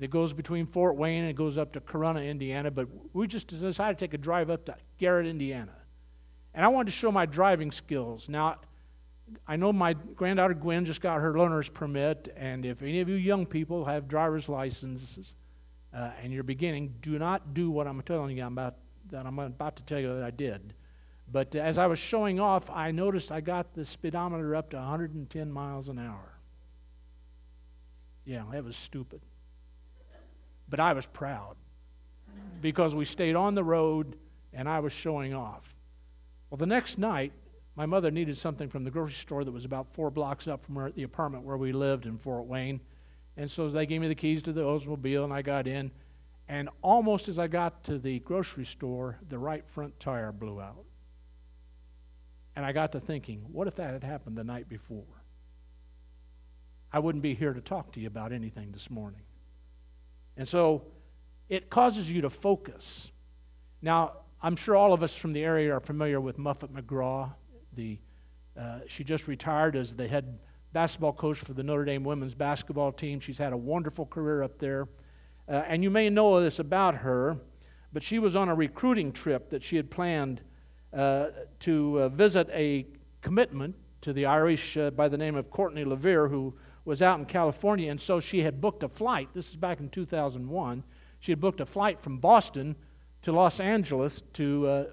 that 0.00 0.10
goes 0.10 0.32
between 0.32 0.66
Fort 0.66 0.96
Wayne 0.96 1.20
and 1.20 1.30
it 1.30 1.36
goes 1.36 1.58
up 1.58 1.74
to 1.74 1.80
Corunna, 1.80 2.28
Indiana. 2.28 2.70
But 2.70 2.88
we 3.12 3.26
just 3.26 3.48
decided 3.48 3.98
to 3.98 4.04
take 4.04 4.14
a 4.14 4.18
drive 4.18 4.50
up 4.50 4.64
to 4.64 4.74
Garrett, 4.98 5.26
Indiana. 5.26 5.74
And 6.54 6.64
I 6.64 6.68
wanted 6.68 6.86
to 6.86 6.96
show 6.96 7.12
my 7.12 7.26
driving 7.26 7.70
skills. 7.70 8.28
Now, 8.28 8.56
I 9.46 9.56
know 9.56 9.72
my 9.72 9.92
granddaughter 9.92 10.54
Gwen 10.54 10.86
just 10.86 11.02
got 11.02 11.20
her 11.20 11.38
learner's 11.38 11.68
permit, 11.68 12.32
and 12.34 12.64
if 12.64 12.82
any 12.82 13.00
of 13.00 13.08
you 13.08 13.14
young 13.14 13.46
people 13.46 13.84
have 13.84 14.08
driver's 14.08 14.48
licenses 14.48 15.34
uh, 15.94 16.10
and 16.20 16.32
you're 16.32 16.42
beginning, 16.42 16.94
do 17.02 17.18
not 17.18 17.54
do 17.54 17.70
what 17.70 17.86
I'm 17.86 18.00
telling 18.02 18.38
you 18.38 18.46
about, 18.46 18.76
that 19.10 19.26
I'm 19.26 19.38
about 19.38 19.76
to 19.76 19.84
tell 19.84 20.00
you 20.00 20.14
that 20.14 20.24
I 20.24 20.30
did. 20.30 20.74
But 21.30 21.54
as 21.54 21.78
I 21.78 21.86
was 21.86 21.98
showing 21.98 22.40
off, 22.40 22.70
I 22.70 22.90
noticed 22.90 23.30
I 23.30 23.40
got 23.40 23.72
the 23.74 23.84
speedometer 23.84 24.56
up 24.56 24.70
to 24.70 24.78
110 24.78 25.52
miles 25.52 25.88
an 25.88 25.98
hour. 25.98 26.38
Yeah, 28.24 28.44
that 28.50 28.64
was 28.64 28.76
stupid. 28.76 29.20
But 30.70 30.80
I 30.80 30.92
was 30.92 31.06
proud 31.06 31.56
because 32.62 32.94
we 32.94 33.04
stayed 33.04 33.34
on 33.34 33.54
the 33.54 33.64
road 33.64 34.16
and 34.52 34.68
I 34.68 34.80
was 34.80 34.92
showing 34.92 35.34
off. 35.34 35.74
Well, 36.48 36.58
the 36.58 36.66
next 36.66 36.98
night, 36.98 37.32
my 37.76 37.86
mother 37.86 38.10
needed 38.10 38.36
something 38.36 38.68
from 38.68 38.84
the 38.84 38.90
grocery 38.90 39.14
store 39.14 39.44
that 39.44 39.52
was 39.52 39.64
about 39.64 39.86
four 39.92 40.10
blocks 40.10 40.48
up 40.48 40.64
from 40.64 40.92
the 40.94 41.02
apartment 41.02 41.44
where 41.44 41.56
we 41.56 41.72
lived 41.72 42.06
in 42.06 42.18
Fort 42.18 42.46
Wayne. 42.46 42.80
And 43.36 43.50
so 43.50 43.68
they 43.68 43.86
gave 43.86 44.00
me 44.00 44.08
the 44.08 44.14
keys 44.14 44.42
to 44.42 44.52
the 44.52 44.62
Oldsmobile, 44.62 45.24
and 45.24 45.32
I 45.32 45.42
got 45.42 45.66
in. 45.66 45.90
And 46.48 46.68
almost 46.82 47.28
as 47.28 47.38
I 47.38 47.46
got 47.46 47.84
to 47.84 47.98
the 47.98 48.18
grocery 48.20 48.64
store, 48.64 49.18
the 49.28 49.38
right 49.38 49.64
front 49.68 49.98
tire 50.00 50.32
blew 50.32 50.60
out. 50.60 50.84
And 52.56 52.66
I 52.66 52.72
got 52.72 52.92
to 52.92 53.00
thinking, 53.00 53.46
what 53.52 53.68
if 53.68 53.76
that 53.76 53.92
had 53.92 54.04
happened 54.04 54.36
the 54.36 54.44
night 54.44 54.68
before? 54.68 55.04
I 56.92 56.98
wouldn't 56.98 57.22
be 57.22 57.34
here 57.34 57.52
to 57.52 57.60
talk 57.60 57.92
to 57.92 58.00
you 58.00 58.08
about 58.08 58.32
anything 58.32 58.72
this 58.72 58.90
morning. 58.90 59.22
And 60.40 60.48
so 60.48 60.84
it 61.50 61.68
causes 61.68 62.10
you 62.10 62.22
to 62.22 62.30
focus. 62.30 63.12
Now, 63.82 64.12
I'm 64.42 64.56
sure 64.56 64.74
all 64.74 64.94
of 64.94 65.02
us 65.02 65.14
from 65.14 65.34
the 65.34 65.44
area 65.44 65.70
are 65.76 65.80
familiar 65.80 66.18
with 66.18 66.38
Muffet 66.38 66.74
McGraw. 66.74 67.30
The, 67.74 67.98
uh, 68.58 68.78
she 68.86 69.04
just 69.04 69.28
retired 69.28 69.76
as 69.76 69.94
the 69.94 70.08
head 70.08 70.38
basketball 70.72 71.12
coach 71.12 71.36
for 71.36 71.52
the 71.52 71.62
Notre 71.62 71.84
Dame 71.84 72.04
women's 72.04 72.32
basketball 72.32 72.90
team. 72.90 73.20
She's 73.20 73.36
had 73.36 73.52
a 73.52 73.56
wonderful 73.58 74.06
career 74.06 74.42
up 74.42 74.58
there. 74.58 74.88
Uh, 75.46 75.62
and 75.68 75.82
you 75.82 75.90
may 75.90 76.08
know 76.08 76.42
this 76.42 76.58
about 76.58 76.94
her, 76.94 77.36
but 77.92 78.02
she 78.02 78.18
was 78.18 78.34
on 78.34 78.48
a 78.48 78.54
recruiting 78.54 79.12
trip 79.12 79.50
that 79.50 79.62
she 79.62 79.76
had 79.76 79.90
planned 79.90 80.40
uh, 80.94 81.26
to 81.58 82.00
uh, 82.00 82.08
visit 82.08 82.48
a 82.50 82.86
commitment 83.20 83.74
to 84.00 84.14
the 84.14 84.24
Irish 84.24 84.78
uh, 84.78 84.88
by 84.88 85.06
the 85.06 85.18
name 85.18 85.36
of 85.36 85.50
Courtney 85.50 85.84
LaVere, 85.84 86.30
who 86.30 86.54
was 86.90 87.02
out 87.02 87.20
in 87.20 87.24
California, 87.24 87.88
and 87.88 88.00
so 88.00 88.18
she 88.18 88.42
had 88.42 88.60
booked 88.60 88.82
a 88.82 88.88
flight. 88.88 89.28
This 89.32 89.48
is 89.48 89.54
back 89.54 89.78
in 89.78 89.88
2001. 89.90 90.82
She 91.20 91.30
had 91.30 91.40
booked 91.40 91.60
a 91.60 91.64
flight 91.64 92.00
from 92.00 92.18
Boston 92.18 92.74
to 93.22 93.30
Los 93.30 93.60
Angeles 93.60 94.22
to, 94.32 94.66
uh, 94.66 94.84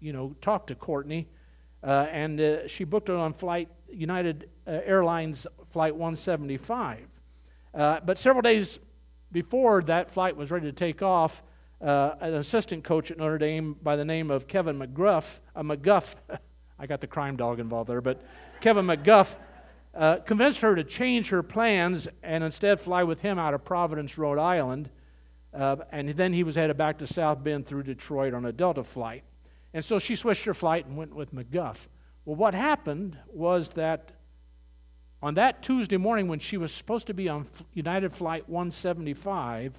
you 0.00 0.12
know, 0.12 0.34
talk 0.40 0.66
to 0.66 0.74
Courtney, 0.74 1.28
uh, 1.84 2.08
and 2.10 2.40
uh, 2.40 2.66
she 2.66 2.82
booked 2.82 3.08
it 3.08 3.14
on 3.14 3.32
flight 3.32 3.68
United 3.88 4.50
uh, 4.66 4.80
Airlines 4.84 5.46
flight 5.70 5.94
175. 5.94 7.06
Uh, 7.72 8.00
but 8.04 8.18
several 8.18 8.42
days 8.42 8.80
before 9.30 9.80
that 9.82 10.10
flight 10.10 10.36
was 10.36 10.50
ready 10.50 10.66
to 10.66 10.72
take 10.72 11.02
off, 11.02 11.44
uh, 11.80 12.16
an 12.20 12.34
assistant 12.34 12.82
coach 12.82 13.12
at 13.12 13.16
Notre 13.16 13.38
Dame 13.38 13.76
by 13.80 13.94
the 13.94 14.04
name 14.04 14.32
of 14.32 14.48
Kevin 14.48 14.76
McGruff, 14.76 15.38
uh, 15.54 15.62
McGuff, 15.62 16.16
I 16.80 16.88
got 16.88 17.00
the 17.00 17.06
crime 17.06 17.36
dog 17.36 17.60
involved 17.60 17.88
there, 17.88 18.00
but 18.00 18.24
Kevin 18.60 18.86
McGuff 18.86 19.36
uh, 19.98 20.18
convinced 20.18 20.60
her 20.60 20.76
to 20.76 20.84
change 20.84 21.28
her 21.28 21.42
plans 21.42 22.06
and 22.22 22.44
instead 22.44 22.80
fly 22.80 23.02
with 23.02 23.20
him 23.20 23.36
out 23.36 23.52
of 23.52 23.64
Providence, 23.64 24.16
Rhode 24.16 24.38
Island. 24.38 24.88
Uh, 25.52 25.76
and 25.90 26.10
then 26.10 26.32
he 26.32 26.44
was 26.44 26.54
headed 26.54 26.78
back 26.78 26.98
to 26.98 27.06
South 27.06 27.42
Bend 27.42 27.66
through 27.66 27.82
Detroit 27.82 28.32
on 28.32 28.46
a 28.46 28.52
Delta 28.52 28.84
flight. 28.84 29.24
And 29.74 29.84
so 29.84 29.98
she 29.98 30.14
switched 30.14 30.44
her 30.44 30.54
flight 30.54 30.86
and 30.86 30.96
went 30.96 31.14
with 31.14 31.34
McGuff. 31.34 31.76
Well, 32.24 32.36
what 32.36 32.54
happened 32.54 33.18
was 33.26 33.70
that 33.70 34.12
on 35.20 35.34
that 35.34 35.62
Tuesday 35.62 35.96
morning 35.96 36.28
when 36.28 36.38
she 36.38 36.58
was 36.58 36.72
supposed 36.72 37.08
to 37.08 37.14
be 37.14 37.28
on 37.28 37.48
United 37.74 38.14
Flight 38.14 38.48
175, 38.48 39.74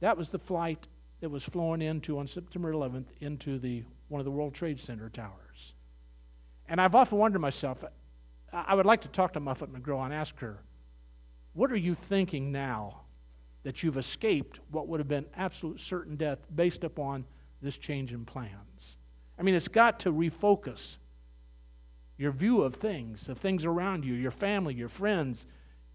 That 0.00 0.16
was 0.16 0.28
the 0.28 0.38
flight 0.38 0.86
that 1.20 1.30
was 1.30 1.42
flown 1.42 1.80
into 1.80 2.18
on 2.18 2.26
September 2.26 2.72
11th 2.72 3.06
into 3.20 3.58
the 3.58 3.82
one 4.08 4.20
of 4.20 4.26
the 4.26 4.30
World 4.30 4.54
Trade 4.54 4.78
Center 4.78 5.08
towers. 5.08 5.72
And 6.68 6.80
I've 6.80 6.94
often 6.94 7.18
wondered 7.18 7.40
myself, 7.40 7.82
I 8.52 8.74
would 8.74 8.86
like 8.86 9.02
to 9.02 9.08
talk 9.08 9.32
to 9.34 9.40
Muffet 9.40 9.72
McGraw 9.72 10.04
and 10.04 10.14
ask 10.14 10.38
her, 10.38 10.62
what 11.52 11.70
are 11.72 11.76
you 11.76 11.94
thinking 11.94 12.52
now 12.52 13.02
that 13.62 13.82
you've 13.82 13.96
escaped 13.96 14.60
what 14.70 14.88
would 14.88 15.00
have 15.00 15.08
been 15.08 15.26
absolute 15.36 15.80
certain 15.80 16.16
death 16.16 16.38
based 16.54 16.84
upon 16.84 17.24
this 17.60 17.76
change 17.76 18.12
in 18.12 18.24
plans? 18.24 18.96
I 19.38 19.42
mean, 19.42 19.54
it's 19.54 19.68
got 19.68 20.00
to 20.00 20.12
refocus 20.12 20.98
your 22.16 22.32
view 22.32 22.62
of 22.62 22.74
things, 22.74 23.28
of 23.28 23.38
things 23.38 23.64
around 23.64 24.04
you, 24.04 24.14
your 24.14 24.30
family, 24.30 24.74
your 24.74 24.88
friends, 24.88 25.46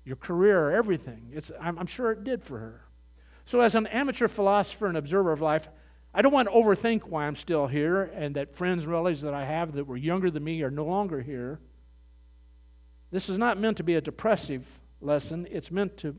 your 0.06 0.16
career, 0.16 0.72
everything. 0.72 1.30
It's, 1.32 1.52
I'm, 1.60 1.78
I'm 1.78 1.86
sure 1.86 2.12
it 2.12 2.24
did 2.24 2.44
for 2.44 2.60
her. 2.60 2.86
So, 3.46 3.60
as 3.60 3.76
an 3.76 3.88
amateur 3.88 4.30
philosopher 4.30 4.88
and 4.88 4.96
observer 4.96 5.34
of 5.34 5.42
life, 5.42 5.70
I 6.14 6.22
don't 6.22 6.32
want 6.32 6.48
to 6.48 6.54
overthink 6.54 7.04
why 7.04 7.26
I'm 7.26 7.36
still 7.36 7.68
here 7.68 8.04
and 8.04 8.36
that 8.36 8.56
friends 8.56 8.84
and 8.84 8.92
relatives 8.92 9.22
that 9.24 9.34
I 9.34 9.44
have 9.44 9.74
that 9.74 9.86
were 9.86 9.98
younger 9.98 10.32
than 10.32 10.44
me 10.44 10.62
are 10.62 10.72
no 10.72 10.86
longer 10.86 11.22
here. 11.22 11.60
This 13.14 13.30
is 13.30 13.38
not 13.38 13.60
meant 13.60 13.78
to 13.78 13.84
be 13.84 13.94
a 13.94 14.02
depressive 14.02 14.66
lesson, 15.00 15.48
it's 15.52 15.70
meant 15.70 15.96
to 15.98 16.16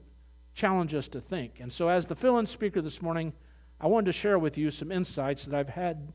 challenge 0.55 0.95
us 0.95 1.09
to 1.09 1.21
think. 1.21 1.59
And 1.59 1.73
so, 1.73 1.89
as 1.89 2.07
the 2.07 2.15
fill 2.15 2.39
in 2.39 2.47
speaker 2.47 2.81
this 2.81 3.03
morning, 3.03 3.33
I 3.81 3.89
wanted 3.89 4.07
to 4.07 4.13
share 4.13 4.39
with 4.39 4.57
you 4.57 4.71
some 4.71 4.93
insights 4.93 5.45
that 5.45 5.59
I've 5.59 5.69
had 5.69 6.13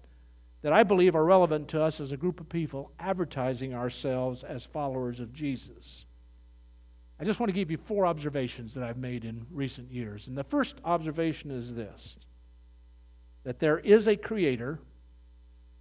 that 0.62 0.72
I 0.72 0.84
believe 0.84 1.18
are 1.18 1.26
relevant 1.26 1.68
to 1.70 1.84
us 1.84 2.00
as 2.00 2.14
a 2.14 2.18
group 2.18 2.40
of 2.40 2.48
people 2.48 2.94
advertising 2.98 3.74
ourselves 3.74 4.46
as 4.46 4.66
followers 4.66 5.20
of 5.20 5.34
Jesus. 5.34 6.06
I 7.20 7.26
just 7.26 7.42
want 7.42 7.50
to 7.50 7.54
give 7.54 7.70
you 7.70 7.78
four 7.78 8.06
observations 8.06 8.74
that 8.76 8.86
I've 8.86 8.98
made 8.98 9.26
in 9.26 9.46
recent 9.52 9.92
years. 9.92 10.28
And 10.28 10.38
the 10.38 10.46
first 10.46 10.78
observation 10.86 11.52
is 11.52 11.76
this 11.76 12.18
that 13.44 13.60
there 13.60 13.80
is 13.80 14.08
a 14.08 14.16
creator, 14.16 14.80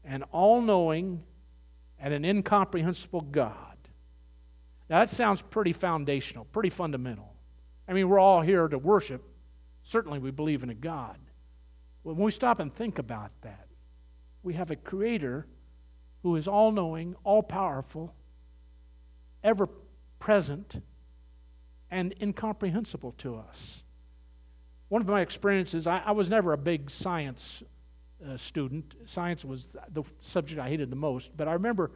an 0.05 0.25
all 0.33 0.61
knowing, 0.61 1.23
and 2.01 2.13
an 2.13 2.25
incomprehensible 2.25 3.21
God. 3.21 3.68
Now, 4.89 5.01
that 5.01 5.11
sounds 5.11 5.43
pretty 5.43 5.73
foundational, 5.73 6.45
pretty 6.47 6.71
fundamental. 6.71 7.35
I 7.87 7.93
mean, 7.93 8.09
we're 8.09 8.19
all 8.19 8.41
here 8.41 8.69
to 8.69 8.79
worship. 8.79 9.23
Certainly, 9.83 10.19
we 10.21 10.31
believe 10.31 10.63
in 10.63 10.71
a 10.71 10.75
God. 10.75 11.19
But 12.05 12.15
when 12.15 12.25
we 12.25 12.31
stop 12.31 12.61
and 12.61 12.75
think 12.75 12.99
about 12.99 13.31
that, 13.43 13.67
we 14.43 14.55
have 14.55 14.71
a 14.71 14.77
creator 14.77 15.47
who 16.23 16.37
is 16.37 16.49
all 16.49 16.73
knowing, 16.73 17.15
all 17.25 17.43
powerful, 17.43 18.15
ever 19.45 19.69
present, 20.19 20.83
and 21.91 22.15
incomprehensible 22.21 23.13
to 23.19 23.37
us. 23.37 23.83
One 24.89 25.03
of 25.03 25.09
my 25.09 25.21
experiences, 25.21 25.87
I, 25.87 26.03
I 26.05 26.13
was 26.13 26.29
never 26.29 26.53
a 26.53 26.59
big 26.59 26.91
science 26.91 27.63
uh, 28.27 28.37
student. 28.37 28.95
Science 29.07 29.45
was 29.45 29.77
the 29.93 30.03
subject 30.21 30.61
I 30.61 30.69
hated 30.69 30.91
the 30.91 30.97
most, 30.97 31.37
but 31.37 31.47
I 31.47 31.53
remember 31.53 31.91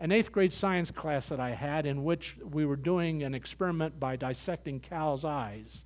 an 0.00 0.12
eighth 0.12 0.32
grade 0.32 0.52
science 0.52 0.90
class 0.90 1.28
that 1.28 1.40
I 1.40 1.50
had 1.50 1.86
in 1.86 2.04
which 2.04 2.36
we 2.42 2.66
were 2.66 2.76
doing 2.76 3.22
an 3.22 3.34
experiment 3.34 3.98
by 3.98 4.16
dissecting 4.16 4.80
cows' 4.80 5.24
eyes. 5.24 5.84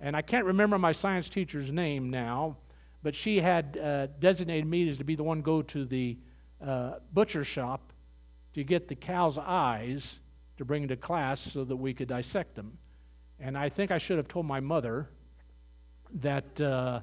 And 0.00 0.16
I 0.16 0.22
can't 0.22 0.44
remember 0.44 0.78
my 0.78 0.92
science 0.92 1.28
teacher's 1.28 1.70
name 1.70 2.10
now, 2.10 2.56
but 3.02 3.14
she 3.14 3.40
had 3.40 3.78
uh, 3.78 4.08
designated 4.18 4.66
me 4.66 4.88
as 4.88 4.98
to 4.98 5.04
be 5.04 5.14
the 5.14 5.22
one 5.22 5.40
go 5.40 5.62
to 5.62 5.84
the 5.84 6.18
uh, 6.64 6.94
butcher 7.12 7.44
shop 7.44 7.92
to 8.54 8.64
get 8.64 8.88
the 8.88 8.94
cow's 8.94 9.38
eyes 9.38 10.18
to 10.56 10.64
bring 10.64 10.88
to 10.88 10.96
class 10.96 11.40
so 11.40 11.64
that 11.64 11.76
we 11.76 11.94
could 11.94 12.08
dissect 12.08 12.54
them. 12.54 12.76
And 13.40 13.58
I 13.58 13.68
think 13.68 13.90
I 13.90 13.98
should 13.98 14.16
have 14.16 14.28
told 14.28 14.46
my 14.46 14.60
mother 14.60 15.08
that 16.20 16.60
uh, 16.60 17.00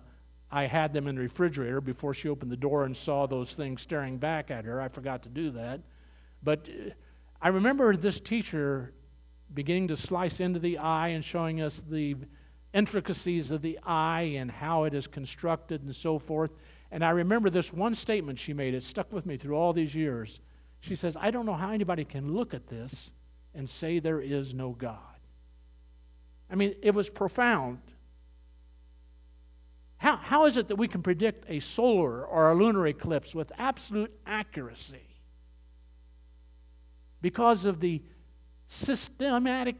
I 0.51 0.65
had 0.65 0.93
them 0.93 1.07
in 1.07 1.15
the 1.15 1.21
refrigerator 1.21 1.81
before 1.81 2.13
she 2.13 2.29
opened 2.29 2.51
the 2.51 2.57
door 2.57 2.85
and 2.85 2.95
saw 2.95 3.25
those 3.25 3.53
things 3.53 3.81
staring 3.81 4.17
back 4.17 4.51
at 4.51 4.65
her. 4.65 4.81
I 4.81 4.87
forgot 4.87 5.23
to 5.23 5.29
do 5.29 5.51
that. 5.51 5.81
But 6.43 6.67
uh, 6.69 6.91
I 7.41 7.49
remember 7.49 7.95
this 7.95 8.19
teacher 8.19 8.93
beginning 9.53 9.87
to 9.89 9.97
slice 9.97 10.39
into 10.39 10.59
the 10.59 10.77
eye 10.77 11.09
and 11.09 11.23
showing 11.23 11.61
us 11.61 11.83
the 11.89 12.15
intricacies 12.73 13.51
of 13.51 13.61
the 13.61 13.77
eye 13.83 14.33
and 14.37 14.49
how 14.49 14.85
it 14.85 14.93
is 14.93 15.07
constructed 15.07 15.83
and 15.83 15.93
so 15.93 16.17
forth. 16.17 16.51
And 16.91 17.03
I 17.03 17.09
remember 17.09 17.49
this 17.49 17.73
one 17.73 17.95
statement 17.95 18.39
she 18.39 18.53
made. 18.53 18.73
It 18.73 18.83
stuck 18.83 19.11
with 19.11 19.25
me 19.25 19.37
through 19.37 19.55
all 19.55 19.73
these 19.73 19.93
years. 19.93 20.39
She 20.79 20.95
says, 20.95 21.17
I 21.19 21.31
don't 21.31 21.45
know 21.45 21.53
how 21.53 21.71
anybody 21.71 22.05
can 22.05 22.33
look 22.33 22.53
at 22.53 22.67
this 22.67 23.11
and 23.53 23.69
say 23.69 23.99
there 23.99 24.21
is 24.21 24.53
no 24.53 24.71
God. 24.71 24.97
I 26.49 26.55
mean, 26.55 26.75
it 26.81 26.93
was 26.93 27.09
profound. 27.09 27.79
How, 29.97 30.15
how 30.15 30.45
is 30.45 30.57
it 30.57 30.67
that 30.69 30.75
we 30.75 30.87
can 30.87 31.03
predict 31.03 31.45
a 31.49 31.59
solar 31.59 32.25
or 32.25 32.51
a 32.51 32.55
lunar 32.55 32.87
eclipse 32.87 33.35
with 33.35 33.51
absolute 33.57 34.11
accuracy? 34.25 35.10
Because 37.21 37.65
of 37.65 37.79
the 37.79 38.01
systematic 38.67 39.75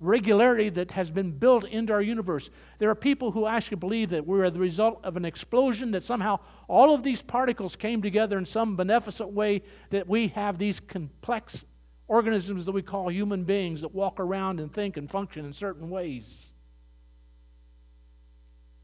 regularity 0.00 0.68
that 0.68 0.90
has 0.90 1.10
been 1.10 1.30
built 1.30 1.64
into 1.64 1.92
our 1.92 2.02
universe. 2.02 2.50
There 2.78 2.90
are 2.90 2.94
people 2.94 3.30
who 3.30 3.46
actually 3.46 3.78
believe 3.78 4.10
that 4.10 4.26
we're 4.26 4.50
the 4.50 4.58
result 4.58 5.00
of 5.04 5.16
an 5.16 5.24
explosion, 5.24 5.90
that 5.92 6.02
somehow 6.02 6.40
all 6.68 6.94
of 6.94 7.02
these 7.02 7.22
particles 7.22 7.76
came 7.76 8.02
together 8.02 8.36
in 8.36 8.44
some 8.44 8.76
beneficent 8.76 9.30
way, 9.30 9.62
that 9.90 10.06
we 10.06 10.28
have 10.28 10.58
these 10.58 10.80
complex 10.80 11.64
organisms 12.06 12.66
that 12.66 12.72
we 12.72 12.82
call 12.82 13.10
human 13.10 13.44
beings 13.44 13.80
that 13.80 13.94
walk 13.94 14.20
around 14.20 14.60
and 14.60 14.72
think 14.72 14.96
and 14.96 15.10
function 15.10 15.44
in 15.44 15.52
certain 15.52 15.88
ways. 15.88 16.52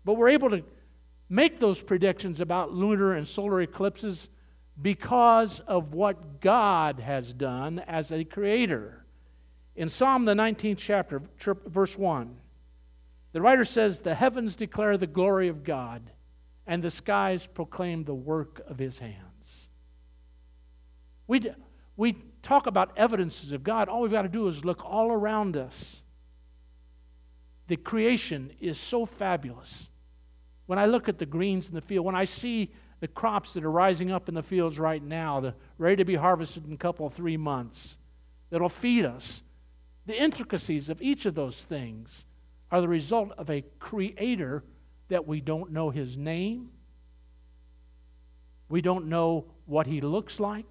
But 0.05 0.15
we're 0.15 0.31
able 0.31 0.51
to 0.51 0.65
make 1.29 1.61
those 1.61 1.83
predictions 1.83 2.41
about 2.41 2.73
lunar 2.73 3.15
and 3.15 3.29
solar 3.29 3.61
eclipses 3.61 4.29
because 4.83 5.61
of 5.61 5.93
what 5.93 6.41
God 6.41 7.01
has 7.01 7.33
done 7.33 7.81
as 7.81 8.13
a 8.13 8.25
creator. 8.25 9.05
In 9.77 9.89
Psalm, 9.89 10.25
the 10.25 10.35
19th 10.35 10.79
chapter, 10.79 11.23
verse 11.67 11.97
1, 11.97 12.37
the 13.33 13.41
writer 13.41 13.65
says, 13.65 13.99
The 13.99 14.15
heavens 14.15 14.57
declare 14.57 14.97
the 14.97 15.07
glory 15.07 15.49
of 15.49 15.65
God, 15.65 16.11
and 16.67 16.83
the 16.83 16.91
skies 16.91 17.47
proclaim 17.47 18.05
the 18.05 18.15
work 18.15 18.61
of 18.69 18.79
his 18.79 18.99
hands. 18.99 19.69
We, 21.27 21.43
we 21.97 22.17
talk 22.43 22.67
about 22.67 22.93
evidences 22.97 23.53
of 23.53 23.63
God. 23.63 23.89
All 23.89 24.03
we've 24.03 24.11
got 24.11 24.23
to 24.23 24.29
do 24.29 24.49
is 24.49 24.65
look 24.65 24.85
all 24.85 25.13
around 25.13 25.57
us. 25.57 26.03
The 27.69 27.77
creation 27.77 28.53
is 28.61 28.79
so 28.79 29.07
fabulous. 29.07 29.89
When 30.67 30.79
I 30.79 30.87
look 30.87 31.09
at 31.09 31.19
the 31.19 31.27
greens 31.27 31.69
in 31.69 31.75
the 31.75 31.81
field, 31.81 32.05
when 32.05 32.17
I 32.17 32.25
see 32.25 32.73
the 33.01 33.09
crops 33.09 33.55
that 33.55 33.65
are 33.65 33.71
rising 33.71 34.13
up 34.13 34.29
in 34.29 34.35
the 34.35 34.43
fields 34.43 34.79
right 34.79 35.03
now, 35.03 35.41
the, 35.41 35.55
ready 35.79 35.97
to 35.97 36.05
be 36.05 36.15
harvested 36.15 36.67
in 36.67 36.75
a 36.75 36.77
couple, 36.77 37.09
three 37.11 37.37
months, 37.37 37.99
that'll 38.51 38.69
feed 38.69 39.05
us 39.05 39.43
the 40.07 40.21
intricacies 40.21 40.89
of 40.89 41.01
each 41.01 41.27
of 41.27 41.37
those 41.37 41.63
things 41.63 42.25
are 42.71 42.81
the 42.81 42.89
result 42.89 43.31
of 43.39 43.49
a 43.51 43.65
creator 43.79 44.65
that 45.09 45.27
we 45.27 45.41
don't 45.41 45.71
know 45.71 45.91
his 45.91 46.17
name, 46.17 46.71
we 48.69 48.81
don't 48.81 49.07
know 49.07 49.45
what 49.67 49.87
he 49.87 50.01
looks 50.01 50.41
like. 50.41 50.67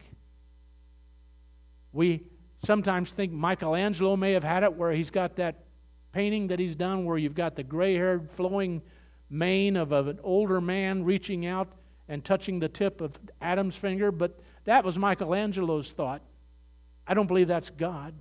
We 1.91 2.23
sometimes 2.65 3.11
think 3.11 3.31
Michelangelo 3.31 4.15
may 4.15 4.33
have 4.33 4.43
had 4.43 4.63
it 4.63 4.73
where 4.73 4.91
he's 4.91 5.09
got 5.09 5.35
that 5.37 5.63
painting 6.11 6.47
that 6.47 6.59
he's 6.59 6.75
done 6.75 7.05
where 7.05 7.17
you've 7.17 7.33
got 7.33 7.55
the 7.55 7.63
gray 7.63 7.95
haired, 7.95 8.29
flowing 8.31 8.81
mane 9.29 9.75
of, 9.77 9.91
of 9.91 10.07
an 10.07 10.19
older 10.23 10.59
man 10.59 11.03
reaching 11.03 11.45
out 11.45 11.67
and 12.09 12.25
touching 12.25 12.59
the 12.59 12.67
tip 12.67 12.99
of 12.99 13.13
Adam's 13.39 13.75
finger, 13.75 14.11
but 14.11 14.39
that 14.65 14.83
was 14.83 14.97
Michelangelo's 14.97 15.91
thought. 15.93 16.21
I 17.07 17.13
don't 17.13 17.27
believe 17.27 17.47
that's 17.47 17.69
God. 17.69 18.13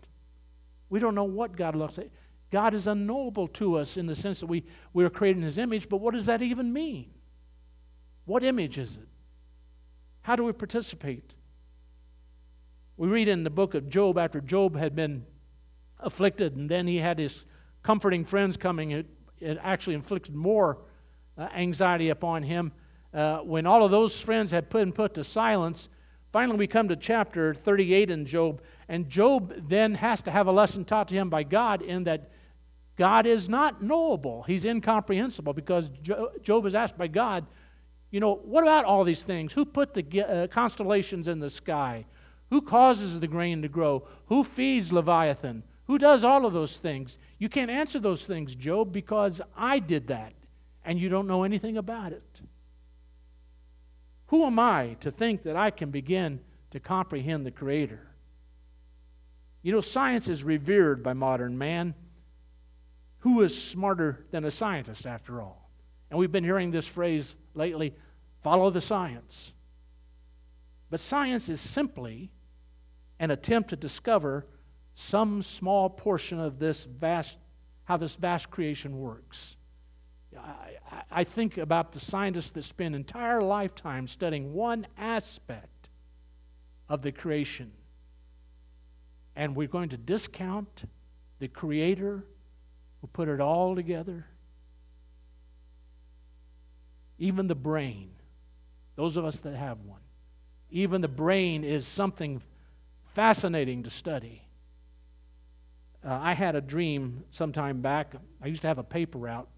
We 0.90 1.00
don't 1.00 1.14
know 1.14 1.24
what 1.24 1.56
God 1.56 1.74
looks 1.74 1.98
like. 1.98 2.12
God 2.50 2.74
is 2.74 2.86
unknowable 2.86 3.48
to 3.48 3.76
us 3.76 3.96
in 3.96 4.06
the 4.06 4.14
sense 4.14 4.40
that 4.40 4.46
we, 4.46 4.64
we 4.92 5.04
are 5.04 5.10
created 5.10 5.38
in 5.38 5.44
His 5.44 5.58
image, 5.58 5.88
but 5.88 5.98
what 5.98 6.14
does 6.14 6.26
that 6.26 6.42
even 6.42 6.72
mean? 6.72 7.10
What 8.26 8.44
image 8.44 8.78
is 8.78 8.96
it? 8.96 9.08
How 10.20 10.36
do 10.36 10.44
we 10.44 10.52
participate? 10.52 11.34
We 12.98 13.08
read 13.08 13.28
in 13.28 13.44
the 13.44 13.50
book 13.50 13.74
of 13.74 13.88
Job 13.88 14.18
after 14.18 14.40
Job 14.40 14.76
had 14.76 14.94
been 14.94 15.24
afflicted, 16.00 16.56
and 16.56 16.68
then 16.68 16.86
he 16.86 16.96
had 16.96 17.18
his 17.18 17.44
comforting 17.82 18.24
friends 18.24 18.56
coming. 18.56 18.90
It, 18.90 19.06
it 19.40 19.58
actually 19.62 19.94
inflicted 19.94 20.34
more 20.34 20.78
uh, 21.36 21.48
anxiety 21.54 22.10
upon 22.10 22.42
him. 22.42 22.72
Uh, 23.12 23.38
when 23.38 23.66
all 23.66 23.84
of 23.84 23.90
those 23.90 24.20
friends 24.20 24.50
had 24.50 24.68
been 24.68 24.92
put 24.92 25.14
to 25.14 25.24
silence, 25.24 25.88
finally 26.32 26.58
we 26.58 26.66
come 26.66 26.88
to 26.88 26.96
chapter 26.96 27.54
38 27.54 28.10
in 28.10 28.26
Job, 28.26 28.60
and 28.88 29.08
Job 29.08 29.54
then 29.68 29.94
has 29.94 30.22
to 30.22 30.30
have 30.30 30.46
a 30.46 30.52
lesson 30.52 30.84
taught 30.84 31.08
to 31.08 31.14
him 31.14 31.30
by 31.30 31.42
God 31.42 31.82
in 31.82 32.04
that 32.04 32.30
God 32.96 33.26
is 33.26 33.48
not 33.48 33.82
knowable. 33.82 34.42
He's 34.42 34.64
incomprehensible 34.64 35.52
because 35.52 35.90
Job 36.42 36.66
is 36.66 36.74
asked 36.74 36.98
by 36.98 37.06
God, 37.06 37.46
you 38.10 38.20
know, 38.20 38.36
what 38.36 38.62
about 38.62 38.84
all 38.84 39.04
these 39.04 39.22
things? 39.22 39.52
Who 39.52 39.64
put 39.64 39.94
the 39.94 40.22
uh, 40.22 40.46
constellations 40.48 41.28
in 41.28 41.38
the 41.38 41.50
sky? 41.50 42.06
Who 42.50 42.62
causes 42.62 43.20
the 43.20 43.26
grain 43.28 43.62
to 43.62 43.68
grow? 43.68 44.06
Who 44.26 44.42
feeds 44.42 44.92
Leviathan? 44.92 45.62
Who 45.86 45.98
does 45.98 46.24
all 46.24 46.44
of 46.44 46.52
those 46.52 46.78
things? 46.78 47.18
You 47.38 47.48
can't 47.48 47.70
answer 47.70 47.98
those 47.98 48.26
things, 48.26 48.54
Job, 48.54 48.92
because 48.92 49.40
I 49.56 49.78
did 49.78 50.08
that. 50.08 50.32
and 50.84 50.98
you 50.98 51.10
don't 51.10 51.26
know 51.26 51.44
anything 51.44 51.76
about 51.76 52.12
it. 52.12 52.22
Who 54.28 54.44
am 54.44 54.58
I 54.58 54.96
to 55.00 55.10
think 55.10 55.42
that 55.42 55.56
I 55.56 55.70
can 55.70 55.90
begin 55.90 56.40
to 56.70 56.80
comprehend 56.80 57.44
the 57.44 57.50
Creator? 57.50 58.06
You 59.62 59.72
know, 59.72 59.80
science 59.80 60.28
is 60.28 60.44
revered 60.44 61.02
by 61.02 61.12
modern 61.12 61.58
man. 61.58 61.94
Who 63.20 63.42
is 63.42 63.60
smarter 63.60 64.24
than 64.30 64.44
a 64.44 64.50
scientist, 64.50 65.06
after 65.06 65.42
all? 65.42 65.70
And 66.10 66.18
we've 66.18 66.32
been 66.32 66.44
hearing 66.44 66.70
this 66.70 66.86
phrase 66.86 67.34
lately 67.54 67.94
follow 68.42 68.70
the 68.70 68.80
science. 68.80 69.52
But 70.90 71.00
science 71.00 71.48
is 71.48 71.60
simply 71.60 72.30
an 73.18 73.30
attempt 73.30 73.70
to 73.70 73.76
discover 73.76 74.46
some 74.94 75.42
small 75.42 75.90
portion 75.90 76.40
of 76.40 76.58
this 76.58 76.84
vast, 76.84 77.38
how 77.84 77.96
this 77.96 78.16
vast 78.16 78.50
creation 78.50 78.98
works. 78.98 79.57
I, 80.38 81.02
I 81.10 81.24
think 81.24 81.58
about 81.58 81.92
the 81.92 82.00
scientists 82.00 82.50
that 82.50 82.64
spend 82.64 82.94
entire 82.94 83.42
lifetime 83.42 84.06
studying 84.06 84.52
one 84.52 84.86
aspect 84.96 85.88
of 86.88 87.02
the 87.02 87.12
creation. 87.12 87.72
And 89.36 89.54
we're 89.54 89.68
going 89.68 89.90
to 89.90 89.96
discount 89.96 90.84
the 91.38 91.48
creator 91.48 92.24
who 93.00 93.06
put 93.06 93.28
it 93.28 93.40
all 93.40 93.74
together. 93.74 94.26
Even 97.18 97.46
the 97.46 97.54
brain, 97.54 98.10
those 98.96 99.16
of 99.16 99.24
us 99.24 99.38
that 99.40 99.54
have 99.54 99.80
one, 99.80 100.00
even 100.70 101.00
the 101.00 101.08
brain 101.08 101.64
is 101.64 101.86
something 101.86 102.42
fascinating 103.14 103.82
to 103.84 103.90
study. 103.90 104.42
Uh, 106.04 106.18
I 106.20 106.34
had 106.34 106.54
a 106.54 106.60
dream 106.60 107.24
sometime 107.30 107.80
back. 107.80 108.14
I 108.42 108.46
used 108.46 108.62
to 108.62 108.68
have 108.68 108.78
a 108.78 108.84
paper 108.84 109.18
route 109.18 109.48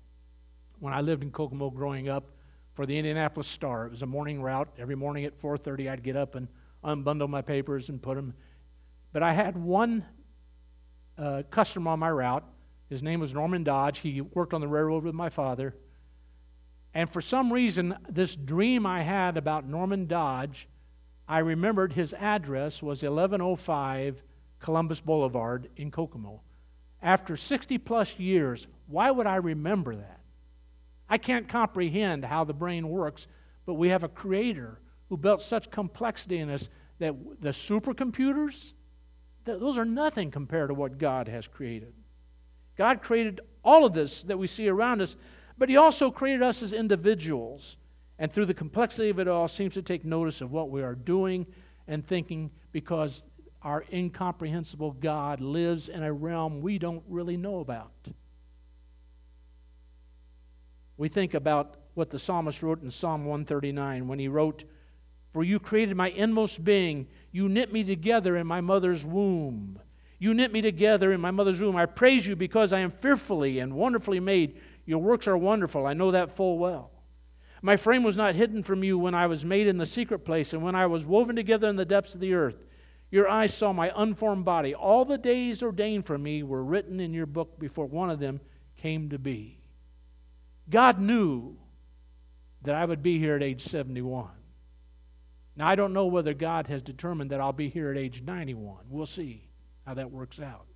when 0.80 0.92
I 0.92 1.00
lived 1.00 1.22
in 1.22 1.30
Kokomo 1.30 1.70
growing 1.70 2.08
up 2.08 2.24
for 2.74 2.86
the 2.86 2.96
Indianapolis 2.96 3.46
Star. 3.46 3.86
It 3.86 3.90
was 3.90 4.02
a 4.02 4.06
morning 4.06 4.42
route. 4.42 4.68
Every 4.78 4.96
morning 4.96 5.24
at 5.24 5.38
4:30, 5.38 5.88
I'd 5.88 6.02
get 6.02 6.16
up 6.16 6.34
and 6.34 6.48
unbundle 6.82 7.28
my 7.28 7.42
papers 7.42 7.88
and 7.88 8.02
put 8.02 8.16
them. 8.16 8.34
But 9.12 9.22
I 9.22 9.32
had 9.32 9.56
one 9.56 10.04
uh, 11.18 11.42
customer 11.50 11.90
on 11.90 11.98
my 11.98 12.10
route. 12.10 12.44
His 12.88 13.02
name 13.02 13.20
was 13.20 13.34
Norman 13.34 13.62
Dodge. 13.62 13.98
He 13.98 14.20
worked 14.20 14.54
on 14.54 14.60
the 14.60 14.68
railroad 14.68 15.04
with 15.04 15.14
my 15.14 15.28
father. 15.28 15.76
And 16.94 17.08
for 17.12 17.20
some 17.20 17.52
reason, 17.52 17.96
this 18.08 18.34
dream 18.34 18.84
I 18.84 19.02
had 19.02 19.36
about 19.36 19.68
Norman 19.68 20.06
Dodge, 20.06 20.66
I 21.28 21.38
remembered 21.38 21.92
his 21.92 22.14
address 22.14 22.82
was 22.82 23.02
1105 23.02 24.22
Columbus 24.58 25.00
Boulevard 25.00 25.68
in 25.76 25.90
Kokomo. 25.90 26.40
After 27.02 27.36
60 27.36 27.78
plus 27.78 28.18
years, 28.18 28.66
why 28.88 29.10
would 29.10 29.26
I 29.26 29.36
remember 29.36 29.94
that? 29.94 30.19
I 31.10 31.18
can't 31.18 31.48
comprehend 31.48 32.24
how 32.24 32.44
the 32.44 32.54
brain 32.54 32.88
works, 32.88 33.26
but 33.66 33.74
we 33.74 33.88
have 33.88 34.04
a 34.04 34.08
creator 34.08 34.78
who 35.08 35.16
built 35.16 35.42
such 35.42 35.70
complexity 35.70 36.38
in 36.38 36.48
us 36.48 36.70
that 37.00 37.14
the 37.40 37.50
supercomputers, 37.50 38.74
those 39.44 39.76
are 39.76 39.84
nothing 39.84 40.30
compared 40.30 40.68
to 40.68 40.74
what 40.74 40.98
God 40.98 41.26
has 41.26 41.48
created. 41.48 41.92
God 42.78 43.02
created 43.02 43.40
all 43.64 43.84
of 43.84 43.92
this 43.92 44.22
that 44.22 44.38
we 44.38 44.46
see 44.46 44.68
around 44.68 45.02
us, 45.02 45.16
but 45.58 45.68
He 45.68 45.76
also 45.76 46.12
created 46.12 46.42
us 46.42 46.62
as 46.62 46.72
individuals. 46.72 47.76
And 48.20 48.32
through 48.32 48.46
the 48.46 48.54
complexity 48.54 49.10
of 49.10 49.18
it 49.18 49.26
all, 49.26 49.48
seems 49.48 49.74
to 49.74 49.82
take 49.82 50.04
notice 50.04 50.40
of 50.40 50.52
what 50.52 50.70
we 50.70 50.82
are 50.82 50.94
doing 50.94 51.44
and 51.88 52.06
thinking 52.06 52.50
because 52.70 53.24
our 53.62 53.84
incomprehensible 53.92 54.92
God 54.92 55.40
lives 55.40 55.88
in 55.88 56.04
a 56.04 56.12
realm 56.12 56.60
we 56.60 56.78
don't 56.78 57.02
really 57.08 57.36
know 57.36 57.58
about. 57.60 57.92
We 61.00 61.08
think 61.08 61.32
about 61.32 61.76
what 61.94 62.10
the 62.10 62.18
psalmist 62.18 62.62
wrote 62.62 62.82
in 62.82 62.90
Psalm 62.90 63.24
139 63.24 64.06
when 64.06 64.18
he 64.18 64.28
wrote, 64.28 64.64
For 65.32 65.42
you 65.42 65.58
created 65.58 65.96
my 65.96 66.10
inmost 66.10 66.62
being, 66.62 67.06
you 67.32 67.48
knit 67.48 67.72
me 67.72 67.84
together 67.84 68.36
in 68.36 68.46
my 68.46 68.60
mother's 68.60 69.02
womb. 69.02 69.78
You 70.18 70.34
knit 70.34 70.52
me 70.52 70.60
together 70.60 71.14
in 71.14 71.20
my 71.22 71.30
mother's 71.30 71.58
womb. 71.58 71.74
I 71.74 71.86
praise 71.86 72.26
you 72.26 72.36
because 72.36 72.74
I 72.74 72.80
am 72.80 72.90
fearfully 72.90 73.60
and 73.60 73.72
wonderfully 73.72 74.20
made. 74.20 74.60
Your 74.84 74.98
works 74.98 75.26
are 75.26 75.38
wonderful. 75.38 75.86
I 75.86 75.94
know 75.94 76.10
that 76.10 76.36
full 76.36 76.58
well. 76.58 76.90
My 77.62 77.78
frame 77.78 78.02
was 78.02 78.18
not 78.18 78.34
hidden 78.34 78.62
from 78.62 78.84
you 78.84 78.98
when 78.98 79.14
I 79.14 79.26
was 79.26 79.42
made 79.42 79.68
in 79.68 79.78
the 79.78 79.86
secret 79.86 80.18
place 80.18 80.52
and 80.52 80.62
when 80.62 80.74
I 80.74 80.84
was 80.84 81.06
woven 81.06 81.34
together 81.34 81.68
in 81.68 81.76
the 81.76 81.86
depths 81.86 82.14
of 82.14 82.20
the 82.20 82.34
earth. 82.34 82.66
Your 83.10 83.26
eyes 83.26 83.54
saw 83.54 83.72
my 83.72 83.90
unformed 83.96 84.44
body. 84.44 84.74
All 84.74 85.06
the 85.06 85.16
days 85.16 85.62
ordained 85.62 86.04
for 86.04 86.18
me 86.18 86.42
were 86.42 86.62
written 86.62 87.00
in 87.00 87.14
your 87.14 87.24
book 87.24 87.58
before 87.58 87.86
one 87.86 88.10
of 88.10 88.18
them 88.18 88.38
came 88.76 89.08
to 89.08 89.18
be. 89.18 89.59
God 90.70 91.00
knew 91.00 91.56
that 92.62 92.74
I 92.74 92.84
would 92.84 93.02
be 93.02 93.18
here 93.18 93.36
at 93.36 93.42
age 93.42 93.62
71. 93.62 94.28
Now, 95.56 95.66
I 95.66 95.74
don't 95.74 95.92
know 95.92 96.06
whether 96.06 96.32
God 96.32 96.68
has 96.68 96.82
determined 96.82 97.30
that 97.30 97.40
I'll 97.40 97.52
be 97.52 97.68
here 97.68 97.90
at 97.90 97.98
age 97.98 98.22
91. 98.22 98.84
We'll 98.88 99.06
see 99.06 99.48
how 99.86 99.94
that 99.94 100.10
works 100.10 100.40
out. 100.40 100.66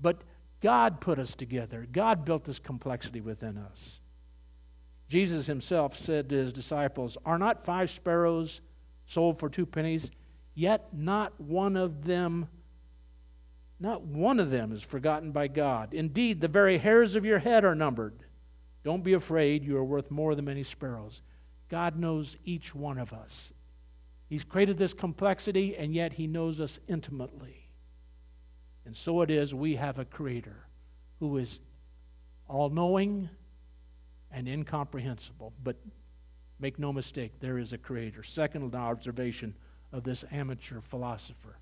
But 0.00 0.22
God 0.60 1.00
put 1.00 1.18
us 1.18 1.34
together, 1.34 1.86
God 1.90 2.24
built 2.24 2.44
this 2.44 2.58
complexity 2.58 3.20
within 3.20 3.58
us. 3.58 4.00
Jesus 5.08 5.46
himself 5.46 5.96
said 5.96 6.28
to 6.28 6.36
his 6.36 6.52
disciples, 6.52 7.16
Are 7.24 7.38
not 7.38 7.64
five 7.64 7.90
sparrows 7.90 8.60
sold 9.06 9.38
for 9.38 9.48
two 9.48 9.66
pennies? 9.66 10.10
Yet 10.54 10.88
not 10.92 11.38
one 11.40 11.76
of 11.76 12.04
them, 12.04 12.48
not 13.84 14.02
one 14.02 14.40
of 14.40 14.50
them 14.50 14.72
is 14.72 14.82
forgotten 14.82 15.30
by 15.30 15.46
God. 15.46 15.92
Indeed, 15.92 16.40
the 16.40 16.48
very 16.48 16.78
hairs 16.78 17.14
of 17.14 17.24
your 17.24 17.38
head 17.38 17.64
are 17.64 17.74
numbered. 17.74 18.14
Don't 18.82 19.04
be 19.04 19.12
afraid, 19.12 19.62
you 19.62 19.76
are 19.76 19.84
worth 19.84 20.10
more 20.10 20.34
than 20.34 20.46
many 20.46 20.62
sparrows. 20.62 21.20
God 21.68 21.98
knows 21.98 22.38
each 22.44 22.74
one 22.74 22.98
of 22.98 23.12
us. 23.12 23.52
He's 24.26 24.42
created 24.42 24.78
this 24.78 24.94
complexity, 24.94 25.76
and 25.76 25.94
yet 25.94 26.14
He 26.14 26.26
knows 26.26 26.60
us 26.60 26.78
intimately. 26.88 27.68
And 28.86 28.96
so 28.96 29.20
it 29.20 29.30
is, 29.30 29.54
we 29.54 29.76
have 29.76 29.98
a 29.98 30.04
Creator 30.06 30.66
who 31.20 31.36
is 31.36 31.60
all 32.48 32.70
knowing 32.70 33.28
and 34.30 34.48
incomprehensible. 34.48 35.52
But 35.62 35.76
make 36.58 36.78
no 36.78 36.90
mistake, 36.90 37.32
there 37.38 37.58
is 37.58 37.74
a 37.74 37.78
Creator. 37.78 38.22
Second 38.22 38.74
observation 38.74 39.54
of 39.92 40.04
this 40.04 40.24
amateur 40.32 40.80
philosopher 40.80 41.58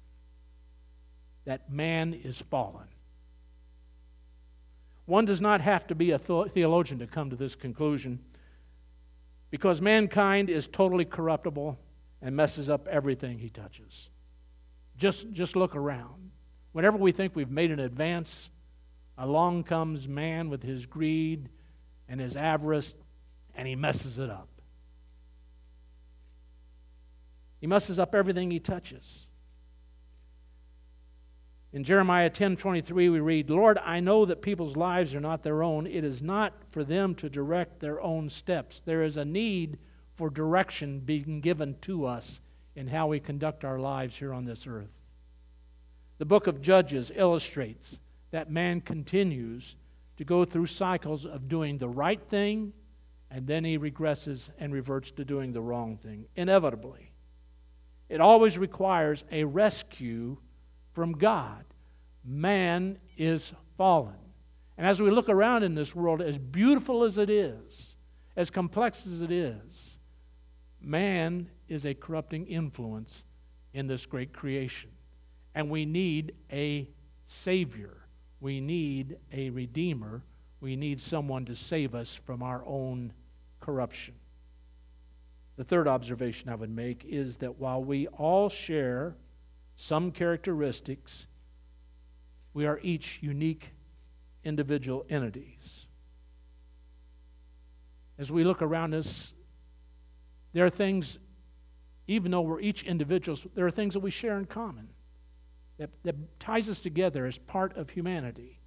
that 1.44 1.70
man 1.70 2.14
is 2.14 2.40
fallen. 2.40 2.86
One 5.06 5.24
does 5.24 5.40
not 5.40 5.60
have 5.60 5.86
to 5.88 5.94
be 5.94 6.12
a 6.12 6.18
theologian 6.18 7.00
to 7.00 7.06
come 7.06 7.30
to 7.30 7.36
this 7.36 7.54
conclusion 7.54 8.20
because 9.50 9.80
mankind 9.80 10.48
is 10.48 10.66
totally 10.66 11.04
corruptible 11.04 11.78
and 12.22 12.34
messes 12.34 12.70
up 12.70 12.86
everything 12.88 13.38
he 13.38 13.50
touches. 13.50 14.08
Just, 14.96 15.30
just 15.32 15.56
look 15.56 15.74
around. 15.74 16.30
Whenever 16.72 16.96
we 16.96 17.12
think 17.12 17.34
we've 17.34 17.50
made 17.50 17.70
an 17.70 17.80
advance, 17.80 18.48
along 19.18 19.64
comes 19.64 20.08
man 20.08 20.48
with 20.48 20.62
his 20.62 20.86
greed 20.86 21.48
and 22.08 22.20
his 22.20 22.36
avarice, 22.36 22.94
and 23.54 23.68
he 23.68 23.76
messes 23.76 24.18
it 24.18 24.30
up. 24.30 24.48
He 27.60 27.66
messes 27.66 27.98
up 27.98 28.14
everything 28.14 28.50
he 28.50 28.60
touches. 28.60 29.26
In 31.74 31.84
Jeremiah 31.84 32.28
10:23 32.28 32.92
we 33.08 33.20
read, 33.20 33.48
"Lord, 33.48 33.78
I 33.78 33.98
know 33.98 34.26
that 34.26 34.42
people's 34.42 34.76
lives 34.76 35.14
are 35.14 35.20
not 35.20 35.42
their 35.42 35.62
own. 35.62 35.86
It 35.86 36.04
is 36.04 36.20
not 36.20 36.52
for 36.68 36.84
them 36.84 37.14
to 37.14 37.30
direct 37.30 37.80
their 37.80 37.98
own 38.02 38.28
steps. 38.28 38.80
There 38.82 39.02
is 39.02 39.16
a 39.16 39.24
need 39.24 39.78
for 40.12 40.28
direction 40.28 41.00
being 41.00 41.40
given 41.40 41.78
to 41.80 42.04
us 42.04 42.42
in 42.76 42.88
how 42.88 43.06
we 43.06 43.20
conduct 43.20 43.64
our 43.64 43.78
lives 43.78 44.18
here 44.18 44.34
on 44.34 44.44
this 44.44 44.66
earth." 44.66 45.00
The 46.18 46.26
book 46.26 46.46
of 46.46 46.60
Judges 46.60 47.10
illustrates 47.14 48.00
that 48.32 48.50
man 48.50 48.82
continues 48.82 49.74
to 50.18 50.24
go 50.24 50.44
through 50.44 50.66
cycles 50.66 51.24
of 51.24 51.48
doing 51.48 51.78
the 51.78 51.88
right 51.88 52.20
thing 52.20 52.74
and 53.30 53.46
then 53.46 53.64
he 53.64 53.78
regresses 53.78 54.50
and 54.58 54.74
reverts 54.74 55.10
to 55.12 55.24
doing 55.24 55.52
the 55.52 55.62
wrong 55.62 55.96
thing 55.96 56.26
inevitably. 56.36 57.12
It 58.10 58.20
always 58.20 58.58
requires 58.58 59.24
a 59.30 59.44
rescue 59.44 60.36
from 60.92 61.12
God. 61.12 61.64
Man 62.24 62.98
is 63.16 63.52
fallen. 63.76 64.14
And 64.78 64.86
as 64.86 65.00
we 65.00 65.10
look 65.10 65.28
around 65.28 65.62
in 65.62 65.74
this 65.74 65.94
world, 65.94 66.22
as 66.22 66.38
beautiful 66.38 67.04
as 67.04 67.18
it 67.18 67.30
is, 67.30 67.96
as 68.36 68.50
complex 68.50 69.06
as 69.06 69.20
it 69.20 69.30
is, 69.30 69.98
man 70.80 71.48
is 71.68 71.84
a 71.84 71.94
corrupting 71.94 72.46
influence 72.46 73.24
in 73.74 73.86
this 73.86 74.06
great 74.06 74.32
creation. 74.32 74.90
And 75.54 75.70
we 75.70 75.84
need 75.84 76.34
a 76.50 76.88
Savior. 77.26 77.96
We 78.40 78.60
need 78.60 79.16
a 79.32 79.50
Redeemer. 79.50 80.22
We 80.60 80.76
need 80.76 81.00
someone 81.00 81.44
to 81.46 81.56
save 81.56 81.94
us 81.94 82.14
from 82.14 82.42
our 82.42 82.64
own 82.66 83.12
corruption. 83.60 84.14
The 85.56 85.64
third 85.64 85.86
observation 85.86 86.48
I 86.48 86.54
would 86.54 86.70
make 86.70 87.04
is 87.04 87.36
that 87.36 87.58
while 87.58 87.82
we 87.82 88.06
all 88.08 88.48
share 88.48 89.14
some 89.82 90.12
characteristics, 90.12 91.26
we 92.54 92.66
are 92.66 92.78
each 92.82 93.18
unique 93.20 93.72
individual 94.44 95.04
entities. 95.10 95.86
as 98.18 98.30
we 98.30 98.44
look 98.44 98.62
around 98.62 98.94
us, 98.94 99.34
there 100.52 100.64
are 100.64 100.70
things, 100.70 101.18
even 102.06 102.30
though 102.30 102.42
we're 102.42 102.60
each 102.60 102.84
individuals, 102.84 103.44
there 103.56 103.66
are 103.66 103.70
things 103.72 103.94
that 103.94 104.00
we 104.00 104.10
share 104.10 104.38
in 104.38 104.44
common 104.44 104.88
that, 105.78 105.90
that 106.04 106.14
ties 106.38 106.68
us 106.68 106.78
together 106.78 107.26
as 107.26 107.36
part 107.36 107.76
of 107.76 107.90
humanity. 107.90 108.60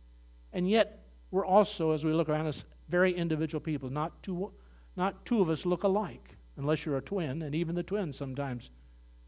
And 0.52 0.70
yet, 0.70 1.06
we're 1.32 1.46
also, 1.46 1.92
as 1.92 2.04
we 2.04 2.12
look 2.12 2.28
around 2.28 2.48
us, 2.48 2.66
very 2.90 3.16
individual 3.16 3.62
people. 3.62 3.90
Not 3.90 4.22
two, 4.22 4.52
not 4.98 5.26
two 5.26 5.42
of 5.42 5.50
us 5.50 5.66
look 5.66 5.84
alike, 5.84 6.36
unless 6.58 6.86
you're 6.86 6.98
a 6.98 7.02
twin, 7.02 7.44
and 7.44 7.56
even 7.56 7.76
the 7.76 7.84
twins 7.84 8.18
sometimes 8.18 8.72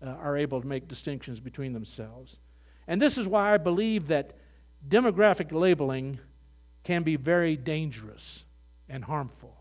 uh, 0.01 0.10
are 0.10 0.38
able 0.38 0.62
to 0.62 0.67
make 0.67 0.88
distinctions 0.88 1.39
between 1.39 1.73
themselves. 1.73 2.39
And 2.88 3.01
this 3.01 3.17
is 3.17 3.27
why 3.27 3.53
I 3.53 3.57
believe 3.57 4.07
that 4.07 4.33
demographic 4.88 5.51
labeling 5.51 6.19
can 6.83 7.03
be 7.03 7.15
very 7.15 7.57
dangerous 7.57 8.43
and 8.89 9.03
harmful. 9.03 9.55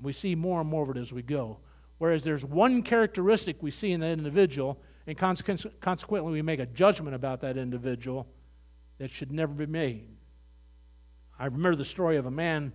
We 0.00 0.12
see 0.12 0.34
more 0.34 0.60
and 0.60 0.68
more 0.68 0.82
of 0.82 0.96
it 0.96 1.00
as 1.00 1.12
we 1.12 1.22
go. 1.22 1.58
Whereas 1.98 2.22
there's 2.22 2.44
one 2.44 2.82
characteristic 2.82 3.62
we 3.62 3.70
see 3.70 3.92
in 3.92 4.00
that 4.00 4.12
individual, 4.12 4.80
and 5.06 5.16
consequently 5.16 6.32
we 6.32 6.42
make 6.42 6.60
a 6.60 6.66
judgment 6.66 7.14
about 7.14 7.40
that 7.42 7.56
individual 7.56 8.26
that 8.98 9.10
should 9.10 9.30
never 9.30 9.52
be 9.52 9.66
made. 9.66 10.08
I 11.38 11.44
remember 11.44 11.76
the 11.76 11.84
story 11.84 12.16
of 12.16 12.26
a 12.26 12.30
man 12.30 12.72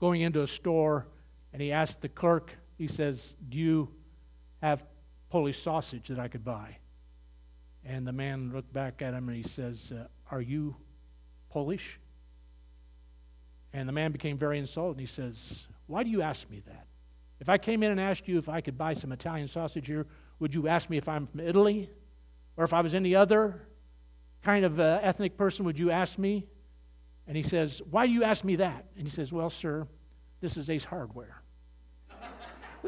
going 0.00 0.22
into 0.22 0.42
a 0.42 0.46
store 0.46 1.06
and 1.52 1.60
he 1.60 1.72
asked 1.72 2.00
the 2.00 2.08
clerk, 2.08 2.52
he 2.78 2.86
says, 2.86 3.36
Do 3.48 3.58
you 3.58 3.88
have 4.62 4.82
Polish 5.30 5.62
sausage 5.62 6.08
that 6.08 6.18
I 6.18 6.28
could 6.28 6.44
buy? 6.44 6.76
And 7.84 8.06
the 8.06 8.12
man 8.12 8.52
looked 8.52 8.72
back 8.72 9.00
at 9.00 9.14
him 9.14 9.28
and 9.28 9.36
he 9.36 9.48
says, 9.48 9.92
uh, 9.96 10.06
Are 10.30 10.42
you 10.42 10.76
Polish? 11.50 11.98
And 13.72 13.88
the 13.88 13.92
man 13.92 14.12
became 14.12 14.36
very 14.36 14.58
insulted 14.58 14.98
and 14.98 15.00
he 15.00 15.06
says, 15.06 15.66
Why 15.86 16.02
do 16.02 16.10
you 16.10 16.20
ask 16.20 16.50
me 16.50 16.62
that? 16.66 16.86
If 17.38 17.48
I 17.48 17.56
came 17.56 17.82
in 17.82 17.90
and 17.90 18.00
asked 18.00 18.28
you 18.28 18.36
if 18.36 18.48
I 18.48 18.60
could 18.60 18.76
buy 18.76 18.92
some 18.92 19.12
Italian 19.12 19.48
sausage 19.48 19.86
here, 19.86 20.06
would 20.40 20.52
you 20.54 20.68
ask 20.68 20.90
me 20.90 20.98
if 20.98 21.08
I'm 21.08 21.26
from 21.26 21.40
Italy? 21.40 21.88
Or 22.56 22.64
if 22.64 22.74
I 22.74 22.82
was 22.82 22.94
any 22.94 23.14
other 23.14 23.62
kind 24.42 24.64
of 24.64 24.78
uh, 24.78 24.98
ethnic 25.02 25.38
person, 25.38 25.64
would 25.64 25.78
you 25.78 25.90
ask 25.90 26.18
me? 26.18 26.44
And 27.26 27.36
he 27.36 27.42
says, 27.42 27.80
Why 27.90 28.06
do 28.06 28.12
you 28.12 28.24
ask 28.24 28.44
me 28.44 28.56
that? 28.56 28.84
And 28.96 29.06
he 29.06 29.10
says, 29.10 29.32
Well, 29.32 29.48
sir, 29.48 29.86
this 30.40 30.56
is 30.56 30.68
Ace 30.68 30.84
Hardware. 30.84 31.40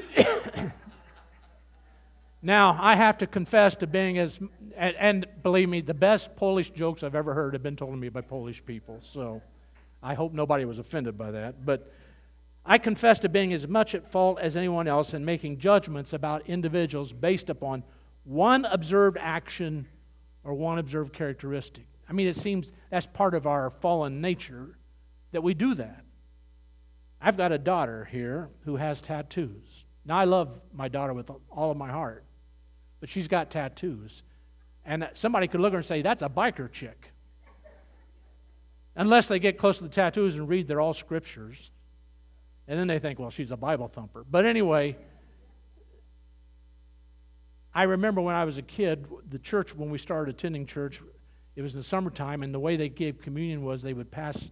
now, 2.45 2.77
I 2.81 2.97
have 2.97 3.19
to 3.19 3.27
confess 3.27 3.77
to 3.77 3.87
being 3.87 4.19
as, 4.19 4.41
and, 4.77 4.97
and, 4.97 5.27
believe 5.45 5.69
me, 5.69 5.81
the 5.81 5.95
best 5.95 6.35
Polish 6.35 6.71
jokes 6.71 7.05
I've 7.05 7.15
ever 7.15 7.33
heard 7.35 7.53
have 7.53 7.63
been 7.63 7.77
told 7.77 7.93
to 7.93 7.97
me 7.97 8.09
by 8.09 8.21
Polish 8.21 8.65
people. 8.65 8.99
So 9.01 9.41
I 10.03 10.15
hope 10.15 10.33
nobody 10.33 10.65
was 10.65 10.81
offended 10.81 11.17
by 11.17 11.31
that. 11.31 11.65
But 11.65 11.93
I 12.67 12.79
confess 12.79 13.21
to 13.21 13.29
being 13.29 13.53
as 13.53 13.69
much 13.69 13.95
at 13.95 14.11
fault 14.11 14.41
as 14.41 14.57
anyone 14.57 14.89
else 14.89 15.15
in 15.15 15.25
making 15.25 15.59
judgments 15.59 16.13
about 16.13 16.49
individuals 16.49 17.13
based 17.13 17.49
upon 17.49 17.85
one 18.25 18.65
observed 18.65 19.19
action 19.21 19.87
or 20.43 20.55
one 20.55 20.79
observed 20.79 21.13
characteristic. 21.13 21.85
I 22.09 22.13
mean, 22.13 22.27
it 22.27 22.37
seems 22.37 22.73
that's 22.91 23.07
part 23.07 23.35
of 23.35 23.47
our 23.47 23.71
fallen 23.71 24.21
nature 24.21 24.77
that 25.31 25.43
we 25.43 25.55
do 25.55 25.75
that. 25.75 26.05
I've 27.21 27.37
got 27.37 27.53
a 27.53 27.59
daughter 27.59 28.05
here 28.05 28.51
who 28.65 28.77
has 28.77 29.01
tattoos. 29.01 29.85
Now, 30.05 30.19
I 30.19 30.25
love 30.25 30.61
my 30.75 30.89
daughter 30.89 31.15
with 31.15 31.31
all 31.51 31.71
of 31.71 31.77
my 31.77 31.91
heart, 31.91 32.25
but 33.03 33.09
she's 33.09 33.27
got 33.27 33.51
tattoos. 33.51 34.23
And 34.85 35.09
somebody 35.15 35.49
could 35.49 35.59
look 35.59 35.71
at 35.71 35.73
her 35.73 35.79
and 35.79 35.85
say, 35.85 36.03
that's 36.03 36.23
a 36.23 36.29
biker 36.29 36.71
chick. 36.71 37.11
Unless 38.95 39.27
they 39.27 39.41
get 39.41 39.59
close 39.59 39.79
to 39.79 39.83
the 39.83 39.91
tattoos 39.91 40.37
and 40.37 40.49
read, 40.49 40.69
they're 40.69 40.81
all 40.81 40.95
scriptures. 40.95 41.73
And 42.69 42.79
then 42.79 42.87
they 42.87 43.01
think, 43.01 43.19
well, 43.19 43.31
she's 43.31 43.51
a 43.51 43.57
Bible 43.57 43.89
thumper. 43.89 44.25
But 44.31 44.47
anyway, 44.47 44.97
I 47.75 47.83
remember 47.83 48.21
when 48.21 48.37
I 48.37 48.45
was 48.45 48.59
a 48.59 48.63
kid, 48.63 49.09
the 49.31 49.41
church, 49.41 49.75
when 49.75 49.91
we 49.91 49.99
started 49.99 50.33
attending 50.33 50.65
church, 50.65 51.03
it 51.57 51.63
was 51.63 51.73
in 51.73 51.81
the 51.81 51.85
summertime, 51.85 52.45
and 52.45 52.55
the 52.55 52.61
way 52.61 52.77
they 52.77 52.89
gave 52.89 53.21
communion 53.21 53.65
was 53.65 53.83
they 53.83 53.95
would 53.95 54.13
pass 54.13 54.49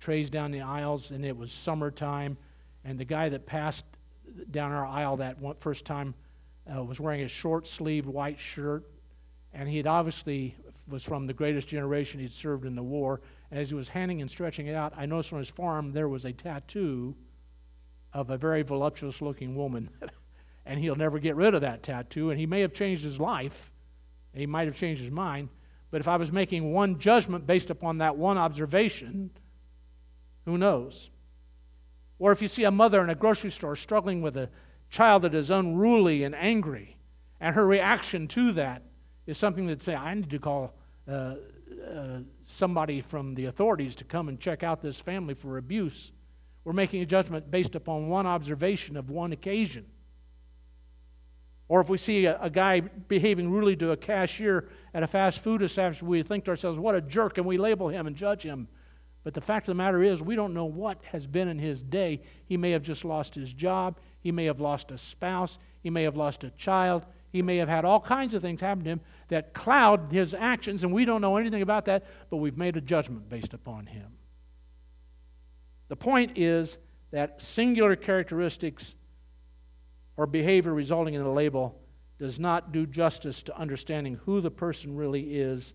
trays 0.00 0.30
down 0.30 0.50
the 0.50 0.62
aisles, 0.62 1.10
and 1.10 1.26
it 1.26 1.36
was 1.36 1.52
summertime. 1.52 2.38
And 2.86 2.98
the 2.98 3.04
guy 3.04 3.28
that 3.28 3.44
passed 3.44 3.84
down 4.50 4.72
our 4.72 4.86
aisle 4.86 5.18
that 5.18 5.36
first 5.60 5.84
time 5.84 6.14
uh, 6.70 6.82
was 6.82 7.00
wearing 7.00 7.22
a 7.22 7.28
short 7.28 7.66
sleeved 7.66 8.06
white 8.06 8.38
shirt, 8.38 8.84
and 9.52 9.68
he 9.68 9.76
had 9.76 9.86
obviously 9.86 10.54
was 10.88 11.02
from 11.04 11.26
the 11.26 11.32
greatest 11.32 11.68
generation 11.68 12.20
he'd 12.20 12.32
served 12.32 12.64
in 12.64 12.74
the 12.74 12.82
war. 12.82 13.20
And 13.50 13.60
as 13.60 13.68
he 13.68 13.74
was 13.74 13.88
handing 13.88 14.20
and 14.20 14.30
stretching 14.30 14.66
it 14.66 14.74
out, 14.74 14.92
I 14.96 15.06
noticed 15.06 15.32
on 15.32 15.38
his 15.38 15.48
farm 15.48 15.92
there 15.92 16.08
was 16.08 16.24
a 16.24 16.32
tattoo 16.32 17.14
of 18.12 18.30
a 18.30 18.36
very 18.36 18.62
voluptuous 18.62 19.22
looking 19.22 19.54
woman. 19.54 19.88
and 20.66 20.78
he'll 20.78 20.96
never 20.96 21.18
get 21.18 21.36
rid 21.36 21.54
of 21.54 21.60
that 21.62 21.82
tattoo, 21.82 22.30
and 22.30 22.38
he 22.38 22.46
may 22.46 22.60
have 22.60 22.72
changed 22.72 23.04
his 23.04 23.18
life. 23.18 23.72
He 24.34 24.46
might 24.46 24.66
have 24.66 24.76
changed 24.76 25.02
his 25.02 25.10
mind. 25.10 25.48
But 25.90 26.00
if 26.00 26.08
I 26.08 26.16
was 26.16 26.32
making 26.32 26.72
one 26.72 26.98
judgment 26.98 27.46
based 27.46 27.70
upon 27.70 27.98
that 27.98 28.16
one 28.16 28.38
observation, 28.38 29.30
who 30.44 30.56
knows? 30.56 31.10
Or 32.18 32.32
if 32.32 32.40
you 32.40 32.48
see 32.48 32.64
a 32.64 32.70
mother 32.70 33.02
in 33.02 33.10
a 33.10 33.14
grocery 33.14 33.50
store 33.50 33.76
struggling 33.76 34.22
with 34.22 34.36
a 34.36 34.48
child 34.92 35.22
that 35.22 35.34
is 35.34 35.50
unruly 35.50 36.22
and 36.22 36.34
angry, 36.34 36.96
and 37.40 37.54
her 37.54 37.66
reaction 37.66 38.28
to 38.28 38.52
that 38.52 38.82
is 39.26 39.38
something 39.38 39.66
that 39.66 39.82
say, 39.82 39.94
I 39.94 40.14
need 40.14 40.30
to 40.30 40.38
call 40.38 40.74
uh, 41.08 41.12
uh, 41.12 41.36
somebody 42.44 43.00
from 43.00 43.34
the 43.34 43.46
authorities 43.46 43.96
to 43.96 44.04
come 44.04 44.28
and 44.28 44.38
check 44.38 44.62
out 44.62 44.82
this 44.82 45.00
family 45.00 45.34
for 45.34 45.56
abuse. 45.56 46.12
We're 46.64 46.74
making 46.74 47.02
a 47.02 47.06
judgment 47.06 47.50
based 47.50 47.74
upon 47.74 48.08
one 48.08 48.26
observation 48.26 48.96
of 48.96 49.08
one 49.08 49.32
occasion. 49.32 49.86
Or 51.68 51.80
if 51.80 51.88
we 51.88 51.96
see 51.96 52.26
a, 52.26 52.38
a, 52.40 52.50
guy 52.50 52.80
behaving 52.80 53.50
rudely 53.50 53.74
to 53.76 53.92
a 53.92 53.96
cashier 53.96 54.68
at 54.92 55.02
a 55.02 55.06
fast 55.06 55.38
food 55.38 55.62
establishment, 55.62 56.10
we 56.10 56.22
think 56.22 56.44
to 56.44 56.50
ourselves, 56.50 56.78
what 56.78 56.94
a 56.94 57.00
jerk, 57.00 57.38
and 57.38 57.46
we 57.46 57.56
label 57.56 57.88
him 57.88 58.06
and 58.06 58.14
judge 58.14 58.42
him. 58.42 58.68
But 59.24 59.32
the 59.32 59.40
fact 59.40 59.68
of 59.68 59.74
the 59.74 59.82
matter 59.82 60.02
is, 60.02 60.20
we 60.20 60.36
don't 60.36 60.52
know 60.52 60.64
what 60.66 61.02
has 61.04 61.26
been 61.26 61.48
in 61.48 61.58
his 61.58 61.82
day. 61.82 62.20
He 62.44 62.56
may 62.56 62.72
have 62.72 62.82
just 62.82 63.04
lost 63.04 63.34
his 63.34 63.52
job, 63.52 63.98
he 64.22 64.32
may 64.32 64.44
have 64.44 64.60
lost 64.60 64.90
a 64.90 64.98
spouse, 64.98 65.58
he 65.82 65.90
may 65.90 66.04
have 66.04 66.16
lost 66.16 66.44
a 66.44 66.50
child, 66.50 67.04
he 67.32 67.42
may 67.42 67.56
have 67.56 67.68
had 67.68 67.84
all 67.84 68.00
kinds 68.00 68.34
of 68.34 68.42
things 68.42 68.60
happen 68.60 68.84
to 68.84 68.90
him 68.90 69.00
that 69.28 69.54
cloud 69.54 70.12
his 70.12 70.34
actions, 70.34 70.84
and 70.84 70.92
we 70.92 71.04
don't 71.04 71.20
know 71.20 71.36
anything 71.36 71.62
about 71.62 71.86
that, 71.86 72.04
but 72.30 72.36
we've 72.36 72.58
made 72.58 72.76
a 72.76 72.80
judgment 72.80 73.28
based 73.28 73.54
upon 73.54 73.86
him. 73.86 74.06
The 75.88 75.96
point 75.96 76.32
is 76.36 76.78
that 77.10 77.40
singular 77.40 77.96
characteristics 77.96 78.94
or 80.16 80.26
behavior 80.26 80.72
resulting 80.72 81.14
in 81.14 81.22
a 81.22 81.32
label 81.32 81.78
does 82.18 82.38
not 82.38 82.72
do 82.72 82.86
justice 82.86 83.42
to 83.42 83.58
understanding 83.58 84.14
who 84.24 84.40
the 84.40 84.50
person 84.50 84.94
really 84.96 85.36
is 85.36 85.74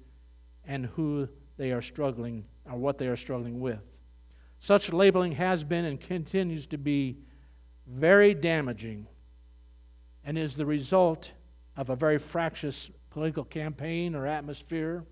and 0.65 0.85
who 0.85 1.27
they 1.57 1.71
are 1.71 1.81
struggling 1.81 2.45
or 2.65 2.77
what 2.77 2.97
they 2.97 3.07
are 3.07 3.15
struggling 3.15 3.59
with. 3.59 3.79
Such 4.59 4.93
labeling 4.93 5.33
has 5.33 5.63
been 5.63 5.85
and 5.85 5.99
continues 5.99 6.67
to 6.67 6.77
be 6.77 7.17
very 7.87 8.33
damaging 8.33 9.07
and 10.23 10.37
is 10.37 10.55
the 10.55 10.65
result 10.65 11.31
of 11.77 11.89
a 11.89 11.95
very 11.95 12.17
fractious 12.17 12.89
political 13.09 13.43
campaign 13.43 14.13
or 14.13 14.27
atmosphere. 14.27 15.03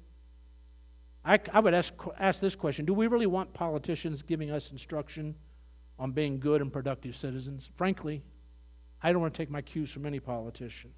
I, 1.23 1.39
I 1.53 1.59
would 1.59 1.73
ask, 1.73 1.93
ask 2.19 2.39
this 2.39 2.55
question 2.55 2.85
Do 2.85 2.93
we 2.93 3.07
really 3.07 3.25
want 3.25 3.53
politicians 3.53 4.21
giving 4.21 4.51
us 4.51 4.71
instruction 4.71 5.35
on 5.97 6.11
being 6.11 6.39
good 6.39 6.61
and 6.61 6.71
productive 6.71 7.15
citizens? 7.15 7.69
Frankly, 7.77 8.21
I 9.01 9.11
don't 9.11 9.21
want 9.21 9.33
to 9.33 9.37
take 9.37 9.49
my 9.49 9.61
cues 9.61 9.91
from 9.91 10.05
any 10.05 10.19
politician, 10.19 10.91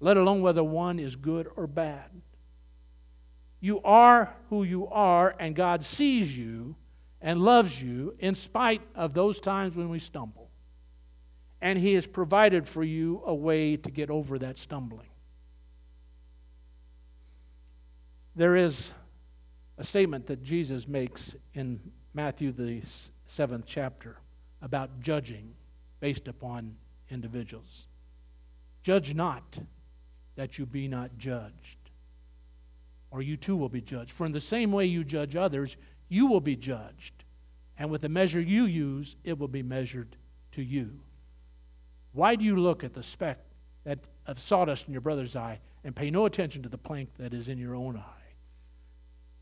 let 0.00 0.16
alone 0.16 0.40
whether 0.40 0.64
one 0.64 0.98
is 0.98 1.16
good 1.16 1.48
or 1.56 1.66
bad. 1.66 2.10
You 3.60 3.82
are 3.82 4.32
who 4.50 4.62
you 4.62 4.86
are, 4.86 5.34
and 5.38 5.54
God 5.54 5.84
sees 5.84 6.36
you 6.36 6.76
and 7.20 7.40
loves 7.40 7.82
you 7.82 8.14
in 8.20 8.34
spite 8.36 8.82
of 8.94 9.14
those 9.14 9.40
times 9.40 9.74
when 9.74 9.88
we 9.88 9.98
stumble. 9.98 10.47
And 11.60 11.78
He 11.78 11.94
has 11.94 12.06
provided 12.06 12.68
for 12.68 12.84
you 12.84 13.22
a 13.26 13.34
way 13.34 13.76
to 13.76 13.90
get 13.90 14.10
over 14.10 14.38
that 14.38 14.58
stumbling. 14.58 15.08
There 18.36 18.56
is 18.56 18.92
a 19.78 19.84
statement 19.84 20.26
that 20.28 20.42
Jesus 20.42 20.86
makes 20.86 21.34
in 21.54 21.80
Matthew, 22.14 22.52
the 22.52 22.82
seventh 23.26 23.64
chapter, 23.66 24.16
about 24.62 25.00
judging 25.00 25.54
based 26.00 26.28
upon 26.28 26.76
individuals. 27.10 27.86
Judge 28.82 29.14
not 29.14 29.58
that 30.36 30.58
you 30.58 30.66
be 30.66 30.86
not 30.86 31.16
judged, 31.18 31.78
or 33.10 33.22
you 33.22 33.36
too 33.36 33.56
will 33.56 33.68
be 33.68 33.80
judged. 33.80 34.12
For 34.12 34.24
in 34.24 34.32
the 34.32 34.40
same 34.40 34.70
way 34.70 34.86
you 34.86 35.02
judge 35.02 35.34
others, 35.34 35.76
you 36.08 36.26
will 36.26 36.40
be 36.40 36.56
judged. 36.56 37.24
And 37.76 37.90
with 37.90 38.02
the 38.02 38.08
measure 38.08 38.40
you 38.40 38.64
use, 38.64 39.16
it 39.24 39.38
will 39.38 39.48
be 39.48 39.62
measured 39.62 40.16
to 40.52 40.62
you. 40.62 41.00
Why 42.12 42.34
do 42.36 42.44
you 42.44 42.56
look 42.56 42.84
at 42.84 42.94
the 42.94 43.02
speck 43.02 43.38
that, 43.84 43.98
of 44.26 44.40
sawdust 44.40 44.86
in 44.86 44.92
your 44.92 45.00
brother's 45.00 45.36
eye 45.36 45.60
and 45.84 45.94
pay 45.94 46.10
no 46.10 46.26
attention 46.26 46.62
to 46.62 46.68
the 46.68 46.78
plank 46.78 47.10
that 47.18 47.34
is 47.34 47.48
in 47.48 47.58
your 47.58 47.74
own 47.74 47.96
eye? 47.96 48.02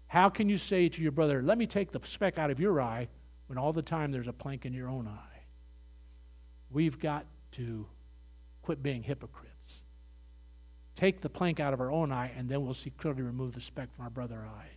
How 0.08 0.28
can 0.28 0.48
you 0.48 0.58
say 0.58 0.88
to 0.88 1.02
your 1.02 1.12
brother, 1.12 1.42
Let 1.42 1.58
me 1.58 1.66
take 1.66 1.92
the 1.92 2.00
speck 2.04 2.38
out 2.38 2.50
of 2.50 2.60
your 2.60 2.80
eye, 2.80 3.08
when 3.46 3.58
all 3.58 3.72
the 3.72 3.82
time 3.82 4.12
there's 4.12 4.28
a 4.28 4.32
plank 4.32 4.66
in 4.66 4.72
your 4.72 4.88
own 4.88 5.06
eye? 5.06 5.36
we've 6.70 6.98
got 6.98 7.26
to 7.52 7.86
quit 8.62 8.82
being 8.82 9.02
hypocrites. 9.02 9.80
Take 10.94 11.20
the 11.20 11.28
plank 11.28 11.60
out 11.60 11.72
of 11.72 11.80
our 11.80 11.90
own 11.90 12.10
eye, 12.10 12.32
and 12.36 12.48
then 12.48 12.62
we'll 12.62 12.74
see 12.74 12.90
clearly 12.90 13.22
remove 13.22 13.52
the 13.52 13.60
speck 13.60 13.94
from 13.94 14.04
our 14.04 14.10
brother's 14.10 14.46
eye. 14.46 14.70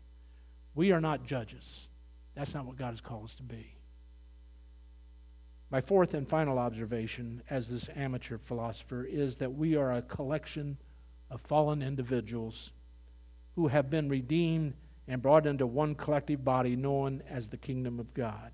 We 0.75 0.91
are 0.91 1.02
not 1.02 1.25
judges. 1.25 1.88
That's 2.36 2.54
not 2.54 2.65
what 2.65 2.78
God 2.78 2.91
has 2.91 3.02
called 3.02 3.25
us 3.25 3.36
to 3.36 3.43
be. 3.43 3.73
My 5.72 5.82
fourth 5.82 6.16
and 6.16 6.28
final 6.28 6.58
observation 6.58 7.44
as 7.50 7.70
this 7.70 7.90
amateur 7.96 8.40
philosopher 8.40 9.04
is 9.04 9.36
that 9.36 9.54
we 9.54 9.76
are 9.76 9.94
a 9.94 10.02
collection 10.02 10.78
of 11.30 11.42
fallen 11.42 11.84
individuals 11.84 12.72
who 13.56 13.68
have 13.68 13.90
been 13.90 14.10
redeemed 14.10 14.74
and 15.08 15.22
brought 15.22 15.46
into 15.46 15.68
one 15.68 15.94
collective 15.94 16.44
body 16.44 16.76
known 16.76 17.22
as 17.30 17.48
the 17.48 17.58
kingdom 17.58 18.00
of 18.00 18.14
God. 18.16 18.52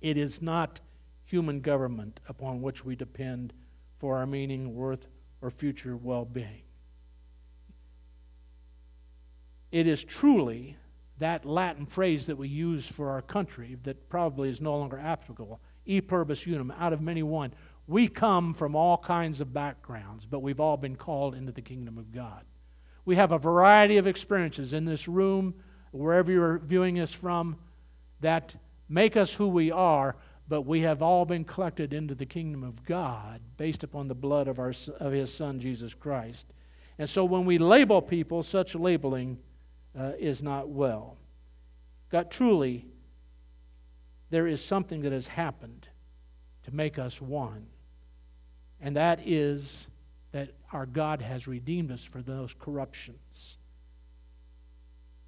It 0.00 0.16
is 0.16 0.42
not 0.42 0.80
human 1.26 1.60
government 1.60 2.20
upon 2.28 2.60
which 2.60 2.84
we 2.84 2.96
depend 2.96 3.52
for 3.98 4.16
our 4.16 4.26
meaning, 4.26 4.74
worth, 4.74 5.06
or 5.40 5.50
future 5.50 5.96
well 5.96 6.24
being. 6.24 6.62
It 9.70 9.86
is 9.86 10.02
truly 10.02 10.76
that 11.18 11.44
Latin 11.44 11.86
phrase 11.86 12.26
that 12.26 12.36
we 12.36 12.48
use 12.48 12.86
for 12.86 13.10
our 13.10 13.22
country 13.22 13.76
that 13.84 14.08
probably 14.08 14.48
is 14.48 14.60
no 14.60 14.76
longer 14.76 14.98
applicable 14.98 15.60
e 15.86 16.00
pluribus 16.00 16.46
unum, 16.46 16.72
out 16.78 16.92
of 16.92 17.00
many 17.00 17.22
one. 17.22 17.52
We 17.86 18.08
come 18.08 18.54
from 18.54 18.74
all 18.74 18.96
kinds 18.96 19.40
of 19.40 19.52
backgrounds, 19.52 20.24
but 20.26 20.40
we've 20.40 20.60
all 20.60 20.76
been 20.76 20.96
called 20.96 21.34
into 21.34 21.52
the 21.52 21.60
kingdom 21.60 21.98
of 21.98 22.12
God. 22.12 22.44
We 23.04 23.16
have 23.16 23.32
a 23.32 23.38
variety 23.38 23.98
of 23.98 24.06
experiences 24.06 24.72
in 24.72 24.86
this 24.86 25.06
room, 25.06 25.54
wherever 25.90 26.32
you're 26.32 26.58
viewing 26.58 26.98
us 27.00 27.12
from, 27.12 27.56
that 28.20 28.54
make 28.88 29.16
us 29.16 29.32
who 29.32 29.48
we 29.48 29.70
are, 29.70 30.16
but 30.48 30.62
we 30.62 30.80
have 30.80 31.02
all 31.02 31.24
been 31.24 31.44
collected 31.44 31.92
into 31.92 32.14
the 32.14 32.26
kingdom 32.26 32.64
of 32.64 32.84
God 32.84 33.40
based 33.56 33.84
upon 33.84 34.08
the 34.08 34.14
blood 34.14 34.48
of, 34.48 34.58
our, 34.58 34.72
of 35.00 35.12
His 35.12 35.32
Son, 35.32 35.60
Jesus 35.60 35.92
Christ. 35.92 36.46
And 36.98 37.08
so 37.08 37.24
when 37.24 37.44
we 37.44 37.58
label 37.58 38.00
people, 38.00 38.42
such 38.42 38.74
labeling 38.74 39.38
uh, 39.98 40.12
is 40.18 40.42
not 40.42 40.68
well. 40.68 41.16
God, 42.10 42.30
truly, 42.30 42.86
there 44.30 44.46
is 44.46 44.64
something 44.64 45.02
that 45.02 45.12
has 45.12 45.28
happened 45.28 45.88
to 46.64 46.74
make 46.74 46.98
us 46.98 47.20
one. 47.20 47.66
And 48.80 48.96
that 48.96 49.20
is 49.24 49.86
that 50.32 50.50
our 50.72 50.86
God 50.86 51.22
has 51.22 51.46
redeemed 51.46 51.92
us 51.92 52.04
for 52.04 52.20
those 52.20 52.54
corruptions. 52.58 53.58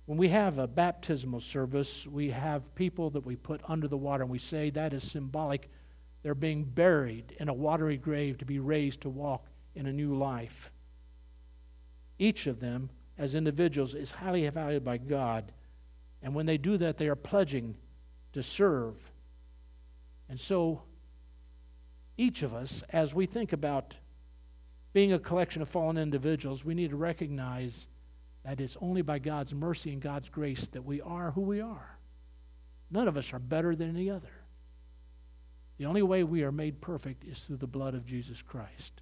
When 0.06 0.18
we 0.18 0.28
have 0.28 0.58
a 0.58 0.66
baptismal 0.66 1.40
service, 1.40 2.06
we 2.06 2.30
have 2.30 2.74
people 2.74 3.10
that 3.10 3.24
we 3.24 3.36
put 3.36 3.60
under 3.68 3.88
the 3.88 3.96
water, 3.96 4.22
and 4.22 4.30
we 4.30 4.38
say 4.38 4.70
that 4.70 4.92
is 4.92 5.08
symbolic. 5.08 5.68
They're 6.22 6.34
being 6.34 6.64
buried 6.64 7.36
in 7.38 7.48
a 7.48 7.54
watery 7.54 7.96
grave 7.96 8.38
to 8.38 8.44
be 8.44 8.58
raised 8.58 9.00
to 9.02 9.08
walk 9.08 9.46
in 9.74 9.86
a 9.86 9.92
new 9.92 10.16
life. 10.16 10.70
Each 12.18 12.46
of 12.46 12.60
them, 12.60 12.90
as 13.18 13.34
individuals, 13.34 13.94
is 13.94 14.10
highly 14.10 14.48
valued 14.48 14.84
by 14.84 14.96
God. 14.96 15.52
And 16.22 16.34
when 16.34 16.46
they 16.46 16.58
do 16.58 16.76
that, 16.78 16.98
they 16.98 17.08
are 17.08 17.16
pledging 17.16 17.76
to 18.36 18.42
serve. 18.42 18.94
And 20.28 20.38
so, 20.38 20.82
each 22.18 22.42
of 22.42 22.52
us, 22.52 22.82
as 22.90 23.14
we 23.14 23.24
think 23.24 23.54
about 23.54 23.96
being 24.92 25.14
a 25.14 25.18
collection 25.18 25.62
of 25.62 25.70
fallen 25.70 25.96
individuals, 25.96 26.62
we 26.62 26.74
need 26.74 26.90
to 26.90 26.96
recognize 26.96 27.88
that 28.44 28.60
it's 28.60 28.76
only 28.82 29.00
by 29.00 29.18
God's 29.18 29.54
mercy 29.54 29.90
and 29.90 30.02
God's 30.02 30.28
grace 30.28 30.66
that 30.68 30.84
we 30.84 31.00
are 31.00 31.30
who 31.30 31.40
we 31.40 31.62
are. 31.62 31.96
None 32.90 33.08
of 33.08 33.16
us 33.16 33.32
are 33.32 33.38
better 33.38 33.74
than 33.74 33.88
any 33.88 34.10
other. 34.10 34.32
The 35.78 35.86
only 35.86 36.02
way 36.02 36.22
we 36.22 36.42
are 36.42 36.52
made 36.52 36.82
perfect 36.82 37.24
is 37.24 37.40
through 37.40 37.56
the 37.56 37.66
blood 37.66 37.94
of 37.94 38.04
Jesus 38.04 38.42
Christ. 38.42 39.00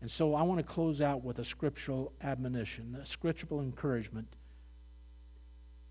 And 0.00 0.10
so 0.10 0.36
I 0.36 0.42
want 0.42 0.58
to 0.60 0.72
close 0.72 1.00
out 1.00 1.24
with 1.24 1.40
a 1.40 1.44
scriptural 1.44 2.12
admonition, 2.22 2.96
a 3.02 3.04
scriptural 3.04 3.60
encouragement 3.60 4.36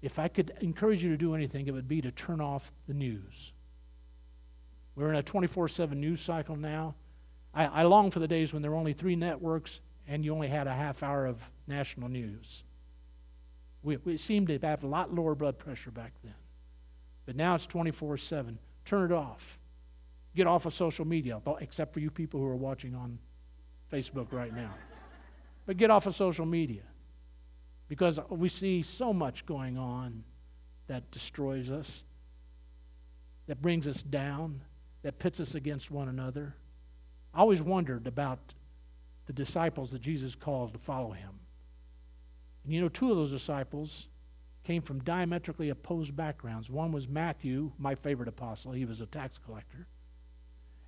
if 0.01 0.19
I 0.19 0.27
could 0.27 0.53
encourage 0.61 1.03
you 1.03 1.09
to 1.09 1.17
do 1.17 1.33
anything, 1.33 1.67
it 1.67 1.71
would 1.71 1.87
be 1.87 2.01
to 2.01 2.11
turn 2.11 2.39
off 2.39 2.71
the 2.87 2.93
news. 2.93 3.53
We're 4.95 5.09
in 5.09 5.15
a 5.15 5.23
24 5.23 5.67
7 5.67 5.99
news 5.99 6.21
cycle 6.21 6.55
now. 6.55 6.95
I, 7.53 7.65
I, 7.65 7.83
long 7.83 8.11
for 8.11 8.19
the 8.19 8.27
days 8.27 8.53
when 8.53 8.61
there 8.61 8.71
were 8.71 8.77
only 8.77 8.93
three 8.93 9.15
networks 9.15 9.79
and 10.07 10.23
you 10.23 10.33
only 10.33 10.47
had 10.47 10.67
a 10.67 10.73
half 10.73 11.01
hour 11.03 11.25
of 11.25 11.39
national 11.67 12.09
news. 12.09 12.63
We, 13.83 13.97
we 13.97 14.17
seemed 14.17 14.47
to 14.47 14.59
have 14.59 14.83
a 14.83 14.87
lot 14.87 15.13
lower 15.13 15.35
blood 15.35 15.57
pressure 15.57 15.91
back 15.91 16.13
then. 16.23 16.33
But 17.25 17.35
now 17.35 17.55
it's 17.55 17.65
24 17.65 18.17
7. 18.17 18.57
Turn 18.85 19.11
it 19.11 19.15
off. 19.15 19.57
Get 20.35 20.47
off 20.47 20.65
of 20.65 20.73
social 20.73 21.05
media, 21.05 21.41
except 21.59 21.93
for 21.93 21.99
you 21.99 22.11
people 22.11 22.39
who 22.39 22.47
are 22.47 22.55
watching 22.55 22.95
on 22.95 23.17
Facebook 23.91 24.31
right 24.31 24.53
now. 24.55 24.73
But 25.65 25.77
get 25.77 25.89
off 25.89 26.05
of 26.05 26.15
social 26.15 26.45
media 26.45 26.83
because 27.87 28.19
we 28.29 28.49
see 28.49 28.81
so 28.81 29.13
much 29.13 29.45
going 29.45 29.77
on 29.77 30.23
that 30.87 31.09
destroys 31.11 31.69
us, 31.69 32.03
that 33.47 33.61
brings 33.61 33.87
us 33.87 34.01
down, 34.03 34.61
that 35.03 35.19
pits 35.19 35.39
us 35.39 35.55
against 35.55 35.91
one 35.91 36.09
another. 36.09 36.53
I 37.33 37.39
always 37.39 37.61
wondered 37.61 38.07
about 38.07 38.39
the 39.25 39.33
disciples 39.33 39.91
that 39.91 40.01
Jesus 40.01 40.35
called 40.35 40.73
to 40.73 40.79
follow 40.79 41.11
him. 41.11 41.31
And 42.63 42.73
you 42.73 42.81
know, 42.81 42.89
two 42.89 43.11
of 43.11 43.17
those 43.17 43.31
disciples 43.31 44.07
came 44.65 44.81
from 44.81 44.99
diametrically 45.03 45.69
opposed 45.69 46.15
backgrounds. 46.15 46.69
One 46.69 46.91
was 46.91 47.07
Matthew, 47.07 47.71
my 47.79 47.95
favorite 47.95 48.27
apostle, 48.27 48.73
he 48.73 48.85
was 48.85 48.99
a 48.99 49.05
tax 49.05 49.37
collector. 49.45 49.87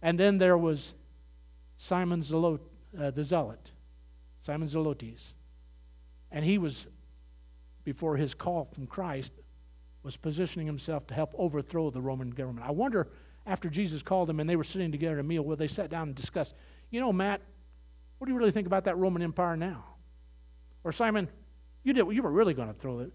And 0.01 0.19
then 0.19 0.37
there 0.37 0.57
was 0.57 0.93
Simon 1.77 2.21
Zelot, 2.21 2.59
uh, 2.99 3.11
the 3.11 3.23
Zealot, 3.23 3.71
Simon 4.41 4.67
Zelotes. 4.67 5.33
And 6.31 6.45
he 6.45 6.57
was, 6.57 6.87
before 7.83 8.15
his 8.17 8.33
call 8.33 8.65
from 8.65 8.87
Christ, 8.87 9.33
was 10.03 10.15
positioning 10.15 10.67
himself 10.67 11.07
to 11.07 11.13
help 11.13 11.33
overthrow 11.37 11.89
the 11.89 12.01
Roman 12.01 12.29
government. 12.29 12.65
I 12.65 12.71
wonder, 12.71 13.07
after 13.45 13.69
Jesus 13.69 14.01
called 14.01 14.29
them 14.29 14.39
and 14.39 14.49
they 14.49 14.55
were 14.55 14.63
sitting 14.63 14.91
together 14.91 15.15
at 15.15 15.19
a 15.19 15.23
meal, 15.23 15.43
where 15.43 15.57
they 15.57 15.67
sat 15.67 15.89
down 15.89 16.07
and 16.09 16.15
discussed, 16.15 16.53
you 16.91 16.99
know, 16.99 17.11
Matt, 17.11 17.41
what 18.17 18.27
do 18.27 18.33
you 18.33 18.37
really 18.37 18.51
think 18.51 18.67
about 18.67 18.85
that 18.85 18.97
Roman 18.97 19.21
Empire 19.21 19.57
now? 19.57 19.83
Or 20.83 20.91
Simon, 20.91 21.27
you 21.83 21.93
did 21.93 22.05
you 22.11 22.21
were 22.21 22.31
really 22.31 22.53
going 22.53 22.67
to 22.67 22.79
throw 22.79 22.99
it. 22.99 23.11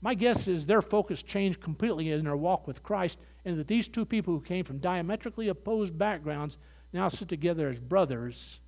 My 0.00 0.14
guess 0.14 0.48
is 0.48 0.66
their 0.66 0.82
focus 0.82 1.22
changed 1.22 1.60
completely 1.60 2.10
in 2.10 2.24
their 2.24 2.36
walk 2.36 2.66
with 2.66 2.82
Christ, 2.82 3.18
and 3.44 3.58
that 3.58 3.66
these 3.66 3.88
two 3.88 4.04
people 4.04 4.34
who 4.34 4.40
came 4.40 4.64
from 4.64 4.78
diametrically 4.78 5.48
opposed 5.48 5.96
backgrounds 5.96 6.58
now 6.92 7.08
sit 7.08 7.28
together 7.28 7.68
as 7.68 7.78
brothers, 7.78 8.60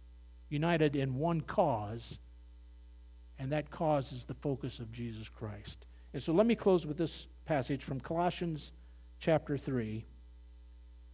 united 0.49 0.97
in 0.97 1.15
one 1.17 1.41
cause 1.41 2.19
and 3.39 3.53
that 3.53 3.71
cause 3.71 4.13
is 4.13 4.25
the 4.25 4.35
focus 4.35 4.81
of 4.81 4.93
Jesus 4.93 5.29
Christ. 5.29 5.87
And 6.13 6.23
so 6.23 6.33
let 6.33 6.47
me 6.47 6.55
close 6.55 6.87
with 6.87 6.97
this 6.97 7.27
passage 7.45 7.85
from 7.85 8.01
Colossians 8.01 8.73
chapter 9.21 9.57
3 9.57 10.05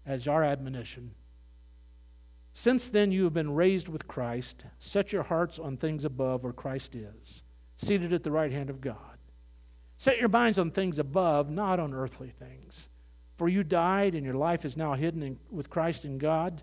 as 0.07 0.29
our 0.29 0.45
admonition. 0.45 1.11
Since 2.53 2.91
then 2.91 3.11
you 3.11 3.25
have 3.25 3.35
been 3.35 3.55
raised 3.55 3.89
with 3.89 4.07
Christ, 4.07 4.65
set 4.79 5.13
your 5.13 5.25
hearts 5.25 5.59
on 5.59 5.77
things 5.77 6.05
above 6.05 6.45
where 6.45 6.53
Christ 6.53 6.95
is, 6.95 7.43
seated 7.77 8.13
at 8.13 8.23
the 8.23 8.31
right 8.31 8.53
hand 8.53 8.71
of 8.71 8.81
God. 8.81 9.19
Set 9.97 10.19
your 10.19 10.29
minds 10.29 10.59
on 10.59 10.71
things 10.71 10.99
above, 10.99 11.51
not 11.51 11.81
on 11.81 11.93
earthly 11.93 12.31
things. 12.31 12.89
For 13.37 13.49
you 13.49 13.65
died, 13.65 14.15
and 14.15 14.25
your 14.25 14.35
life 14.35 14.65
is 14.65 14.77
now 14.77 14.95
hidden 14.95 15.23
in, 15.23 15.39
with 15.51 15.71
Christ 15.71 16.05
in 16.05 16.19
God. 16.19 16.63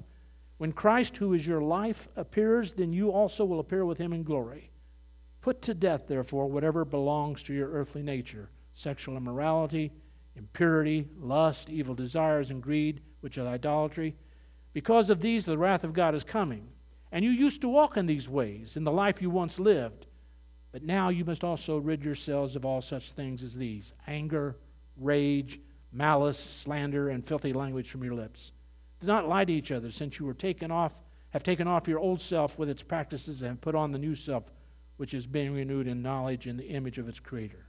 When 0.57 0.71
Christ, 0.71 1.17
who 1.17 1.33
is 1.33 1.45
your 1.45 1.61
life, 1.61 2.07
appears, 2.15 2.73
then 2.73 2.93
you 2.93 3.11
also 3.11 3.43
will 3.43 3.59
appear 3.59 3.85
with 3.85 3.97
him 3.97 4.13
in 4.13 4.23
glory. 4.23 4.70
Put 5.41 5.63
to 5.63 5.73
death, 5.73 6.07
therefore, 6.07 6.47
whatever 6.47 6.85
belongs 6.85 7.41
to 7.43 7.53
your 7.53 7.71
earthly 7.71 8.03
nature 8.03 8.49
sexual 8.73 9.17
immorality, 9.17 9.91
impurity, 10.35 11.07
lust, 11.19 11.69
evil 11.69 11.93
desires, 11.93 12.51
and 12.51 12.61
greed, 12.63 13.01
which 13.19 13.37
is 13.37 13.45
idolatry. 13.45 14.15
Because 14.73 15.09
of 15.09 15.19
these, 15.19 15.45
the 15.45 15.57
wrath 15.57 15.83
of 15.83 15.93
God 15.93 16.15
is 16.15 16.23
coming. 16.23 16.69
And 17.11 17.25
you 17.25 17.31
used 17.31 17.59
to 17.61 17.69
walk 17.69 17.97
in 17.97 18.05
these 18.05 18.29
ways 18.29 18.77
in 18.77 18.83
the 18.85 18.91
life 18.91 19.21
you 19.21 19.29
once 19.29 19.59
lived. 19.59 20.05
But 20.71 20.83
now 20.83 21.09
you 21.09 21.25
must 21.25 21.43
also 21.43 21.77
rid 21.79 22.01
yourselves 22.03 22.55
of 22.55 22.63
all 22.65 22.79
such 22.79 23.11
things 23.11 23.43
as 23.43 23.53
these 23.53 23.93
anger, 24.07 24.55
rage, 24.95 25.59
malice, 25.91 26.39
slander, 26.39 27.09
and 27.09 27.27
filthy 27.27 27.51
language 27.51 27.89
from 27.89 28.03
your 28.03 28.15
lips. 28.15 28.53
Do 29.01 29.07
not 29.07 29.27
lie 29.27 29.43
to 29.43 29.51
each 29.53 29.71
other, 29.71 29.91
since 29.91 30.17
you 30.19 30.25
were 30.25 30.33
taken 30.33 30.71
off, 30.71 30.93
have 31.31 31.43
taken 31.43 31.67
off 31.67 31.87
your 31.87 31.99
old 31.99 32.21
self 32.21 32.57
with 32.57 32.69
its 32.69 32.83
practices 32.83 33.41
and 33.41 33.59
put 33.59 33.75
on 33.75 33.91
the 33.91 33.99
new 33.99 34.15
self 34.15 34.49
which 35.01 35.15
is 35.15 35.25
being 35.25 35.51
renewed 35.51 35.87
in 35.87 36.03
knowledge 36.03 36.45
in 36.45 36.55
the 36.55 36.69
image 36.69 36.99
of 36.99 37.09
its 37.09 37.19
Creator. 37.19 37.65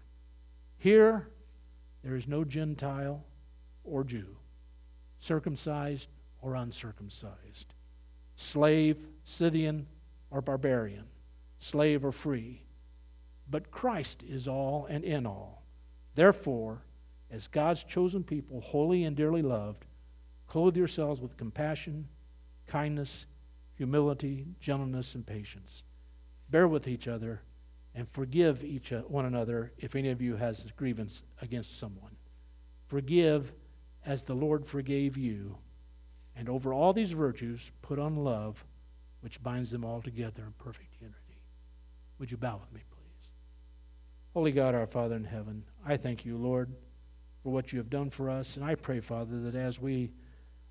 Here, 0.76 1.30
there 2.04 2.14
is 2.14 2.28
no 2.28 2.44
Gentile 2.44 3.24
or 3.84 4.04
Jew, 4.04 4.36
circumcised 5.18 6.10
or 6.42 6.56
uncircumcised, 6.56 7.72
slave, 8.36 8.98
Scythian, 9.24 9.86
or 10.30 10.42
barbarian, 10.42 11.06
slave 11.58 12.04
or 12.04 12.12
free. 12.12 12.60
But 13.50 13.70
Christ 13.70 14.22
is 14.28 14.46
all 14.46 14.84
and 14.90 15.02
in 15.02 15.24
all. 15.24 15.62
Therefore, 16.14 16.82
as 17.30 17.48
God's 17.48 17.82
chosen 17.82 18.22
people, 18.22 18.60
holy 18.60 19.04
and 19.04 19.16
dearly 19.16 19.40
loved, 19.40 19.86
Clothe 20.48 20.76
yourselves 20.76 21.18
with 21.18 21.38
compassion, 21.38 22.06
kindness, 22.66 23.24
humility, 23.74 24.44
gentleness, 24.60 25.14
and 25.14 25.26
patience. 25.26 25.84
Bear 26.52 26.68
with 26.68 26.86
each 26.86 27.08
other 27.08 27.40
and 27.94 28.06
forgive 28.10 28.62
each 28.62 28.92
uh, 28.92 29.00
one 29.02 29.24
another 29.24 29.72
if 29.78 29.96
any 29.96 30.10
of 30.10 30.20
you 30.20 30.36
has 30.36 30.66
a 30.66 30.72
grievance 30.76 31.22
against 31.40 31.78
someone. 31.78 32.14
Forgive 32.88 33.52
as 34.04 34.22
the 34.22 34.34
Lord 34.34 34.66
forgave 34.66 35.16
you. 35.16 35.56
And 36.36 36.50
over 36.50 36.74
all 36.74 36.92
these 36.92 37.12
virtues, 37.12 37.72
put 37.80 37.98
on 37.98 38.16
love, 38.16 38.62
which 39.22 39.42
binds 39.42 39.70
them 39.70 39.82
all 39.82 40.02
together 40.02 40.42
in 40.42 40.52
perfect 40.58 40.94
unity. 41.00 41.16
Would 42.18 42.30
you 42.30 42.36
bow 42.36 42.60
with 42.60 42.72
me, 42.72 42.82
please? 42.90 43.30
Holy 44.34 44.52
God, 44.52 44.74
our 44.74 44.86
Father 44.86 45.16
in 45.16 45.24
heaven, 45.24 45.64
I 45.86 45.96
thank 45.96 46.26
you, 46.26 46.36
Lord, 46.36 46.70
for 47.42 47.50
what 47.50 47.72
you 47.72 47.78
have 47.78 47.90
done 47.90 48.10
for 48.10 48.28
us. 48.28 48.56
And 48.56 48.64
I 48.64 48.74
pray, 48.74 49.00
Father, 49.00 49.40
that 49.40 49.54
as 49.54 49.80
we 49.80 50.10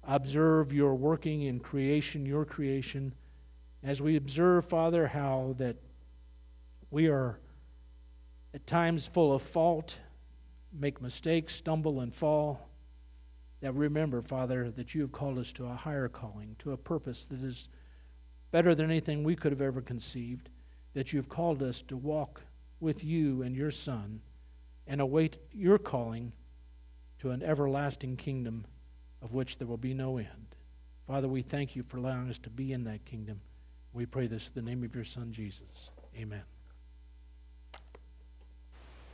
observe 0.04 0.74
your 0.74 0.94
working 0.94 1.44
in 1.44 1.60
creation, 1.60 2.24
your 2.24 2.46
creation, 2.46 3.13
as 3.84 4.02
we 4.02 4.15
observe, 4.15 4.65
Father, 4.65 5.08
how 5.08 5.56
that 5.58 5.76
we 6.91 7.08
are 7.08 7.39
at 8.54 8.67
times 8.67 9.08
full 9.08 9.34
of 9.34 9.41
fault, 9.41 9.96
make 10.72 11.02
mistakes, 11.02 11.56
stumble, 11.56 12.02
and 12.02 12.13
fall, 12.13 12.70
that 13.62 13.74
remember, 13.74 14.22
Father, 14.22 14.72
that 14.72 14.94
you 14.94 15.02
have 15.02 15.12
called 15.12 15.38
us 15.38 15.52
to 15.54 15.65
a 15.65 15.74
higher 15.74 16.10
calling, 16.10 16.56
to 16.60 16.72
a 16.72 16.78
purpose 16.78 17.26
that 17.26 17.44
is 17.44 17.70
better 18.52 18.76
than 18.76 18.89
anything 18.89 19.24
we 19.24 19.36
could 19.36 19.52
have 19.52 19.62
ever 19.62 19.82
conceived, 19.82 20.50
that 20.94 21.13
you've 21.13 21.30
called 21.30 21.63
us 21.63 21.82
to 21.84 21.96
walk 21.96 22.41
with 22.80 23.04
you 23.04 23.44
and 23.44 23.56
your 23.56 23.72
Son 23.72 24.20
and 24.88 25.00
await 25.00 25.38
your 25.54 25.78
calling 25.78 26.32
to 27.20 27.30
an 27.30 27.44
everlasting 27.44 28.17
kingdom 28.17 28.65
of 29.22 29.34
which 29.34 29.58
there 29.58 29.67
will 29.67 29.78
be 29.78 29.94
no 29.94 30.17
end. 30.17 30.56
Father, 31.08 31.28
we 31.28 31.41
thank 31.41 31.76
you 31.76 31.84
for 31.84 31.98
allowing 31.98 32.30
us 32.30 32.39
to 32.39 32.50
be 32.50 32.74
in 32.74 32.84
that 32.84 33.06
kingdom. 33.06 33.39
We 33.94 34.06
pray 34.06 34.28
this 34.28 34.48
in 34.48 34.54
the 34.54 34.70
name 34.70 34.84
of 34.84 34.96
your 34.96 35.04
Son, 35.04 35.32
Jesus. 35.32 35.92
Amen. 36.18 36.44